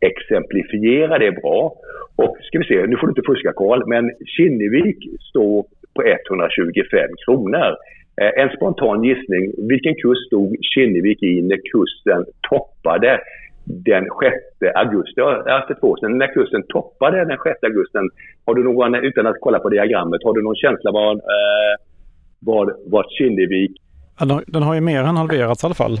Exemplifiera 0.00 1.18
det 1.18 1.32
bra. 1.32 1.72
Och 2.16 2.36
ska 2.42 2.58
vi 2.58 2.64
se, 2.64 2.86
nu 2.86 2.96
får 2.96 3.06
du 3.06 3.10
inte 3.10 3.28
fuska 3.30 3.52
Karl, 3.52 3.82
men 3.86 4.10
Kinnevik 4.36 4.98
står 5.30 5.64
på 5.94 6.02
125 6.02 7.10
kronor. 7.24 7.76
Eh, 8.20 8.42
en 8.42 8.50
spontan 8.56 9.04
gissning, 9.04 9.44
vilken 9.72 9.94
kurs 9.94 10.18
stod 10.26 10.56
Kinnevik 10.74 11.22
i 11.22 11.42
när 11.42 11.60
kursen 11.72 12.24
toppade 12.50 13.20
den 13.64 14.04
6 14.04 14.74
augusti, 14.74 15.20
alltså 15.20 15.74
två 15.80 15.96
sedan, 15.96 16.18
när 16.18 16.34
kursen 16.34 16.62
toppade 16.68 17.16
den 17.24 17.38
6 17.44 17.62
augusti. 17.62 17.98
Har 18.46 18.54
du 18.54 18.62
någon, 18.64 18.94
utan 18.94 19.26
att 19.26 19.36
kolla 19.40 19.58
på 19.58 19.68
diagrammet, 19.68 20.20
har 20.24 20.34
du 20.34 20.42
någon 20.42 20.56
känsla 20.56 20.90
var, 20.92 21.12
eh, 21.12 21.74
var, 22.40 22.76
vad 22.86 23.04
Kinnevik... 23.18 23.72
Den 24.46 24.62
har 24.62 24.74
ju 24.74 24.80
mer 24.80 25.00
än 25.00 25.16
halverats 25.16 25.64
i 25.64 25.66
alla 25.66 25.74
fall. 25.74 25.96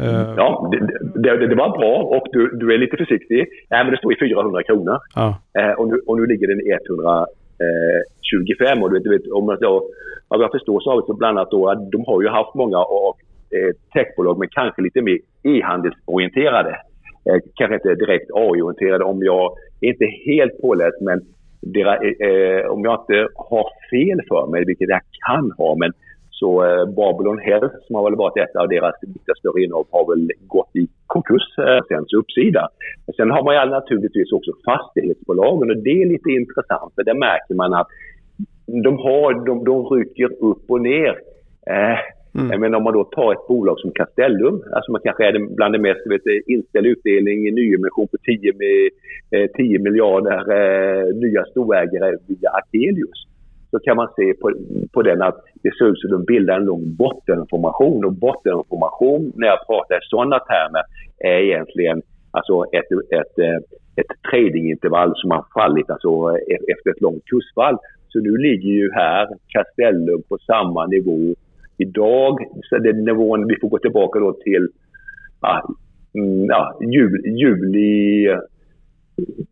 Uh... 0.00 0.34
Ja, 0.36 0.70
det, 0.72 0.78
det, 1.22 1.46
det, 1.46 1.54
var 1.54 1.78
bra 1.78 2.02
och 2.02 2.26
du, 2.32 2.50
du 2.60 2.74
är 2.74 2.78
lite 2.78 2.96
försiktig. 2.96 3.46
Nej, 3.70 3.84
men 3.84 3.92
det 3.92 3.98
står 3.98 4.12
i 4.12 4.16
400 4.18 4.62
kronor. 4.62 4.98
Uh. 5.16 5.34
Eh, 5.58 5.72
och, 5.72 5.88
nu, 5.88 6.00
och 6.06 6.18
nu 6.18 6.26
ligger 6.26 6.48
den 6.48 6.60
i 6.60 6.72
125. 6.72 8.82
Och 8.82 8.90
du 8.90 8.96
vet, 8.96 9.04
du 9.04 9.10
vet, 9.10 9.32
om 9.32 9.56
jag, 9.60 9.82
vad 10.28 10.40
jag 10.40 10.50
förstår 10.50 10.80
så 10.80 10.90
har 10.90 10.96
vi 10.96 11.02
bland 11.18 11.38
annat 11.38 11.50
då 11.50 11.68
att 11.68 11.90
de 11.90 12.04
har 12.06 12.22
ju 12.22 12.28
haft 12.28 12.54
många 12.54 12.78
av 12.78 13.14
eh, 13.54 13.72
techbolag 13.92 14.38
men 14.38 14.48
kanske 14.48 14.82
lite 14.82 15.02
mer 15.02 15.18
e-handelsorienterade. 15.42 16.76
Eh, 17.28 17.36
kanske 17.54 17.74
inte 17.74 17.94
direkt 17.94 18.30
AI-orienterade 18.34 19.04
om 19.04 19.22
jag 19.22 19.52
är 19.80 19.88
inte 19.88 20.06
helt 20.26 20.60
påläst 20.60 21.00
men 21.00 21.20
deras, 21.60 22.02
eh, 22.02 22.66
om 22.70 22.84
jag 22.84 23.00
inte 23.00 23.28
har 23.34 23.66
fel 23.90 24.20
för 24.28 24.46
mig, 24.46 24.64
vilket 24.66 24.88
jag 24.88 25.00
kan 25.26 25.52
ha, 25.58 25.74
men 25.74 25.92
så 26.42 26.50
eh, 26.66 26.84
Babylon 27.00 27.38
Health 27.48 27.74
som 27.84 27.92
har 27.96 28.04
väl 28.08 28.22
varit 28.24 28.36
ett 28.44 28.56
av 28.62 28.68
deras 28.68 28.94
viktigaste 29.14 29.48
innehav 29.62 29.86
har 29.90 30.04
väl 30.10 30.24
gått 30.56 30.76
i 30.82 30.84
konkurs 31.06 31.48
eh, 31.58 31.80
sen 31.88 32.04
uppsida. 32.20 32.62
Sen 33.16 33.30
har 33.30 33.42
man 33.44 33.54
ju 33.54 33.70
naturligtvis 33.78 34.32
också 34.32 34.52
fastighetsbolagen 34.68 35.70
och 35.70 35.80
det 35.86 35.96
är 36.02 36.06
lite 36.14 36.30
intressant 36.40 36.90
för 36.94 37.02
där 37.04 37.18
märker 37.28 37.54
man 37.54 37.74
att 37.74 37.88
de, 38.86 38.92
har, 39.06 39.28
de, 39.46 39.64
de 39.64 39.76
rycker 39.94 40.30
upp 40.50 40.64
och 40.68 40.80
ner. 40.80 41.14
Eh, 41.74 41.98
Mm. 42.34 42.60
Men 42.60 42.74
om 42.74 42.82
man 42.82 42.92
då 42.92 43.04
tar 43.04 43.32
ett 43.32 43.48
bolag 43.48 43.80
som 43.80 43.90
Castellum, 43.90 44.62
alltså 44.74 44.92
man 44.92 45.00
kanske 45.04 45.26
är 45.28 45.54
bland 45.56 45.74
det 45.74 45.78
mest 45.78 46.06
vet, 46.06 46.26
inställd 46.46 46.86
utdelning, 46.86 47.38
i 47.48 47.50
nyemission 47.50 48.08
på 48.08 48.16
10, 48.16 48.52
med, 48.60 48.90
eh, 49.34 49.50
10 49.50 49.78
miljarder 49.78 50.40
eh, 50.58 51.14
nya 51.14 51.44
storägare 51.44 52.16
via 52.28 52.50
Akelius 52.50 53.20
så 53.72 53.78
kan 53.78 53.96
man 53.96 54.08
se 54.16 54.34
på, 54.40 54.52
på 54.92 55.02
den 55.02 55.22
att 55.22 55.38
det 55.62 55.70
ser 55.74 55.86
ut 55.90 56.00
som 56.00 56.08
att 56.08 56.18
de 56.18 56.32
bildar 56.32 56.56
en 56.56 56.64
lång 56.64 56.94
bottenformation. 57.02 58.04
Och 58.04 58.12
bottenformation, 58.12 59.32
när 59.34 59.46
jag 59.46 59.66
pratar 59.66 59.94
i 59.94 59.98
sådana 60.02 60.38
termer, 60.38 60.82
är 61.18 61.38
egentligen 61.48 62.02
alltså 62.30 62.64
ett, 62.78 62.90
ett, 63.20 63.38
eh, 63.38 63.58
ett 64.00 64.12
tradingintervall 64.30 65.12
som 65.16 65.30
har 65.30 65.44
fallit 65.54 65.90
alltså 65.90 66.10
eh, 66.30 66.54
e-, 66.54 66.64
efter 66.72 66.90
ett 66.90 67.00
långt 67.00 67.24
kursfall. 67.24 67.76
Så 68.08 68.18
nu 68.18 68.36
ligger 68.36 68.72
ju 68.80 68.90
här 68.92 69.28
Castellum 69.48 70.22
på 70.28 70.38
samma 70.38 70.86
nivå 70.86 71.34
idag. 71.78 72.34
Så 72.62 72.78
den 72.78 73.04
nivån, 73.04 73.46
vi 73.46 73.56
får 73.60 73.68
gå 73.68 73.78
tillbaka 73.78 74.18
då 74.18 74.32
till 74.32 74.68
ah, 75.40 75.60
mm, 76.14 76.44
ja, 76.44 76.78
jul, 76.80 77.22
juli 77.26 78.28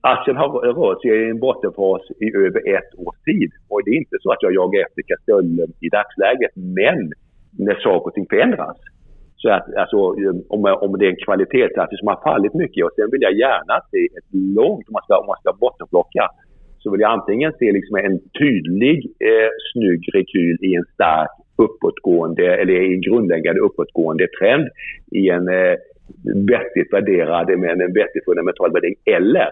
Aktien 0.00 0.36
har 0.36 0.48
rört 0.48 1.02
sig 1.02 1.10
i 1.10 1.30
en 1.30 1.40
bottenfas 1.40 2.02
i 2.20 2.36
över 2.36 2.76
ett 2.76 2.90
års 2.98 3.18
tid. 3.24 3.50
Och 3.68 3.80
det 3.84 3.90
är 3.90 3.98
inte 4.04 4.16
så 4.20 4.32
att 4.32 4.42
jag 4.42 4.54
jagar 4.54 4.80
efter 4.86 5.02
Castellum 5.02 5.70
i 5.80 5.88
dagsläget, 5.88 6.52
men 6.54 7.12
när 7.58 7.74
saker 7.74 8.06
och 8.06 8.14
ting 8.14 8.26
förändras. 8.30 8.76
Så 9.36 9.50
att, 9.50 9.74
alltså, 9.74 9.96
om, 10.54 10.60
om 10.84 10.98
det 10.98 11.06
är 11.06 11.10
en 11.10 11.24
kvalitetsaktie 11.26 11.98
som 11.98 12.08
har 12.08 12.20
fallit 12.22 12.54
mycket 12.54 12.84
och 12.84 12.94
sen 12.96 13.08
vill 13.12 13.22
jag 13.22 13.32
gärna 13.32 13.74
se 13.90 14.02
ett 14.18 14.30
långt, 14.58 14.88
om 14.88 14.92
man 14.92 15.02
ska, 15.02 15.14
om 15.22 15.26
man 15.26 15.40
ska 15.40 15.52
bottenplocka, 15.60 16.24
så 16.78 16.90
vill 16.90 17.00
jag 17.00 17.10
antingen 17.10 17.52
se 17.58 17.72
liksom 17.72 17.96
en 17.96 18.18
tydlig, 18.42 18.98
eh, 19.28 19.50
snygg 19.72 20.00
rekyl 20.14 20.56
i 20.60 20.74
en 20.74 20.84
stark 20.94 21.30
uppåtgående, 21.56 22.56
eller 22.60 22.72
i 22.72 22.94
en 22.94 23.00
grundläggande 23.00 23.60
uppåtgående 23.60 24.26
trend 24.38 24.68
i 25.10 25.28
en 25.28 25.48
eh, 25.48 25.76
vettigt 26.52 26.92
värderad, 26.92 27.58
med 27.58 27.80
en 27.80 27.92
vettig 28.00 28.22
fundamental 28.24 28.72
värdering. 28.72 28.96
Eller 29.16 29.50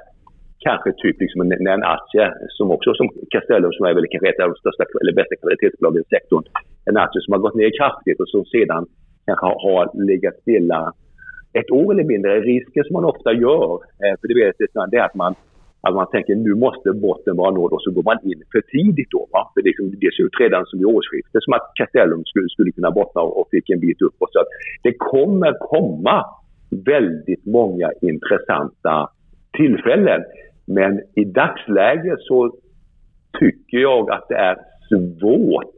kanske 0.66 0.92
typ 1.02 1.16
liksom 1.20 1.40
en, 1.40 1.66
en 1.66 1.82
aktie 1.82 2.32
som 2.56 2.70
också 2.70 2.94
som 2.94 3.08
Castellum 3.30 3.72
som 3.72 3.86
är 3.86 3.94
väl 3.94 4.10
kanske 4.10 4.28
ett 4.28 4.40
av 4.40 4.48
de 4.52 4.56
största 4.62 4.84
eller 5.00 5.14
bästa 5.20 5.34
kvalitetsbolagen 5.36 6.02
i 6.02 6.08
sektorn. 6.14 6.44
En 6.88 6.96
aktie 6.96 7.20
som 7.22 7.32
har 7.32 7.40
gått 7.40 7.60
ner 7.60 7.70
kraftigt 7.78 8.20
och 8.20 8.28
som 8.28 8.44
sedan 8.44 8.82
kanske 9.26 9.46
har, 9.46 9.58
har 9.66 9.84
legat 10.10 10.36
stilla 10.42 10.92
ett 11.52 11.70
år 11.70 11.92
eller 11.92 12.04
mindre. 12.04 12.40
Risken 12.40 12.84
som 12.84 12.94
man 12.98 13.10
ofta 13.12 13.32
gör, 13.32 13.70
eh, 14.02 14.14
för 14.18 14.26
det, 14.28 14.34
vet, 14.40 14.56
det 14.90 14.96
är 14.96 15.04
att 15.10 15.14
man, 15.14 15.34
att 15.86 15.94
man 15.94 16.10
tänker 16.10 16.34
nu 16.34 16.54
måste 16.54 16.88
botten 16.92 17.36
vara 17.36 17.50
nådd 17.50 17.72
och 17.72 17.82
så 17.82 17.90
går 17.90 18.02
man 18.10 18.18
in 18.30 18.40
för 18.52 18.60
tidigt 18.60 19.10
då. 19.10 19.28
Va? 19.32 19.50
För 19.54 19.62
liksom, 19.62 19.84
det 20.02 20.10
ser 20.14 20.22
ut 20.26 20.40
redan 20.40 20.66
som 20.66 20.80
i 20.80 20.84
årsskiftet 20.84 21.42
som 21.42 21.52
att 21.52 21.66
Castellum 21.74 22.22
skulle, 22.24 22.48
skulle 22.48 22.72
kunna 22.72 22.90
bottna 22.90 23.20
och, 23.22 23.40
och 23.40 23.48
fick 23.50 23.70
en 23.70 23.80
bit 23.80 24.02
uppåt. 24.02 24.32
Så 24.32 24.38
att 24.40 24.50
det 24.82 24.94
kommer 25.12 25.50
komma 25.74 26.16
väldigt 26.70 27.46
många 27.46 27.90
intressanta 28.02 29.08
tillfällen. 29.52 30.24
Men 30.66 31.00
i 31.14 31.24
dagsläget 31.24 32.20
så 32.20 32.54
tycker 33.38 33.78
jag 33.78 34.10
att 34.10 34.28
det 34.28 34.34
är 34.34 34.56
svårt 34.88 35.74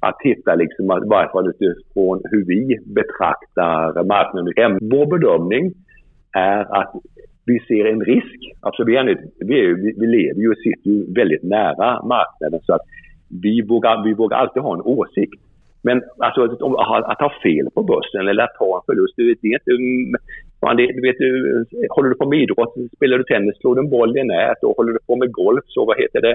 att 0.00 0.16
hitta, 0.24 0.54
liksom, 0.54 0.84
i 0.84 1.08
varje 1.08 1.28
fall 1.28 1.48
utifrån 1.48 2.20
hur 2.24 2.44
vi 2.44 2.78
betraktar 2.86 4.04
marknaden. 4.04 4.78
Vår 4.90 5.06
bedömning 5.06 5.72
är 6.36 6.80
att 6.80 6.92
vi 7.46 7.58
ser 7.68 7.84
en 7.84 8.00
risk. 8.00 8.38
Alltså 8.60 8.84
vi, 8.84 8.96
är, 8.96 9.04
vi, 9.38 9.60
är, 9.60 9.74
vi 10.00 10.06
lever 10.06 10.40
ju 10.40 10.50
och 10.50 10.56
sitter 10.56 10.90
ju 10.90 11.12
väldigt 11.14 11.42
nära 11.42 12.02
marknaden 12.02 12.60
så 12.62 12.74
att 12.74 12.82
vi 13.42 13.62
vågar, 13.62 14.04
vi 14.04 14.14
vågar 14.14 14.36
alltid 14.36 14.62
ha 14.62 14.74
en 14.74 14.82
åsikt. 14.82 15.40
Men 15.82 16.02
alltså, 16.18 16.42
att, 16.44 17.10
att, 17.10 17.20
ha 17.20 17.32
fel 17.42 17.66
på 17.74 17.82
börsen 17.82 18.28
eller 18.28 18.42
att 18.44 18.58
ta 18.58 18.76
en 18.76 18.86
förlust, 18.86 19.14
det 19.16 19.22
är 19.22 19.54
inte 19.54 19.72
man, 20.62 20.76
det, 20.76 20.86
du 20.86 21.00
vet, 21.00 21.18
du, 21.18 21.64
håller 21.90 22.08
du 22.08 22.14
på 22.14 22.28
med 22.28 22.38
idrott, 22.38 22.74
spelar 22.96 23.18
du 23.18 23.24
tennis, 23.24 23.56
slår 23.60 23.74
du 23.74 23.80
en 23.80 23.90
boll 23.90 24.18
i 24.18 24.24
nät 24.24 24.62
och 24.62 24.76
håller 24.76 24.92
du 24.92 24.98
på 25.06 25.16
med 25.16 25.32
golf 25.32 25.64
så 25.66 25.84
vad 25.84 26.00
heter 26.02 26.20
det, 26.20 26.34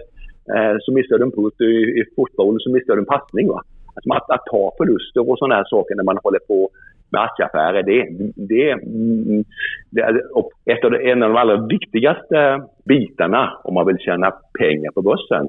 eh, 0.53 0.75
så 0.79 0.93
missar 0.93 1.17
du 1.17 1.23
en 1.23 1.31
putt. 1.31 1.61
I, 1.61 1.73
i 1.99 2.03
fotboll 2.15 2.57
så 2.59 2.71
missar 2.71 2.93
du 2.93 2.99
en 2.99 3.13
passning. 3.15 3.47
Va? 3.47 3.61
Alltså, 3.95 4.13
att, 4.13 4.29
att 4.35 4.45
ta 4.51 4.73
förluster 4.77 5.29
och 5.29 5.37
sådana 5.37 5.55
här 5.55 5.63
saker 5.63 5.95
när 5.95 6.03
man 6.03 6.19
håller 6.23 6.39
på 6.39 6.69
med 7.09 7.21
aktieaffärer, 7.21 7.83
det, 7.83 7.99
det, 8.35 8.71
mm, 8.71 9.43
det 9.89 10.01
är 10.01 10.21
ett 10.65 10.85
av 10.85 10.91
de, 10.91 11.11
en 11.11 11.23
av 11.23 11.29
de 11.29 11.37
allra 11.37 11.67
viktigaste 11.67 12.61
bitarna 12.85 13.59
om 13.63 13.73
man 13.73 13.87
vill 13.87 13.97
tjäna 13.97 14.31
pengar 14.59 14.91
på 14.91 15.01
börsen 15.01 15.47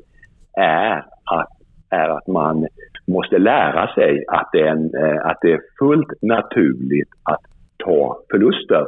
är 0.57 1.05
att, 1.25 1.53
är 1.91 2.09
att 2.09 2.27
man 2.27 2.67
måste 3.09 3.39
lära 3.39 3.95
sig 3.95 4.25
att 4.29 4.49
det, 4.53 4.61
är 4.61 4.67
en, 4.67 4.85
eh, 4.95 5.27
att 5.27 5.39
det 5.43 5.53
är 5.53 5.61
fullt 5.79 6.23
naturligt 6.23 7.09
att 7.23 7.41
ta 7.85 8.21
förluster 8.31 8.87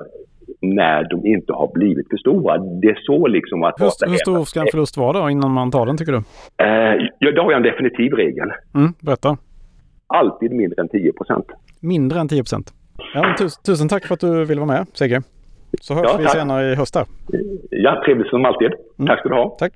när 0.61 1.09
de 1.11 1.26
inte 1.26 1.52
har 1.52 1.70
blivit 1.74 2.09
för 2.11 2.16
stora. 2.16 2.59
Det 2.59 2.88
är 2.88 2.98
så 3.02 3.26
liksom 3.26 3.62
att... 3.62 3.74
Hur, 3.80 4.11
hur 4.11 4.16
stor 4.16 4.44
ska 4.44 4.61
en 4.61 4.66
förlust 4.70 4.96
vara 4.96 5.20
då 5.20 5.30
innan 5.30 5.50
man 5.50 5.70
tar 5.70 5.87
den 5.87 5.96
tycker 5.96 6.12
du? 6.12 6.18
Eh, 6.64 7.09
ja, 7.18 7.33
då 7.33 7.42
har 7.42 7.50
jag 7.50 7.56
en 7.56 7.62
definitiv 7.62 8.12
regel. 8.12 8.52
Mm, 8.74 8.92
berätta. 9.00 9.37
Alltid 10.06 10.52
mindre 10.52 10.83
än 10.83 10.88
10 10.88 11.12
procent. 11.12 11.46
Mindre 11.80 12.20
än 12.20 12.28
10 12.28 12.42
procent. 12.42 12.72
Ja, 13.14 13.35
tus, 13.38 13.59
tusen 13.59 13.88
tack 13.88 14.06
för 14.06 14.14
att 14.14 14.20
du 14.20 14.44
ville 14.44 14.61
vara 14.61 14.72
med, 14.72 14.87
Sigge. 14.92 15.22
Så 15.80 15.94
hörs 15.94 16.06
ja, 16.12 16.16
vi 16.18 16.28
senare 16.28 16.72
i 16.72 16.74
höst. 16.74 16.96
Ja, 17.70 18.02
trevligt 18.04 18.28
som 18.28 18.44
alltid. 18.44 18.72
Mm. 18.98 19.06
Tack 19.06 19.18
ska 19.18 19.28
du 19.28 19.35
ha. 19.35 19.56
Tack. 19.59 19.72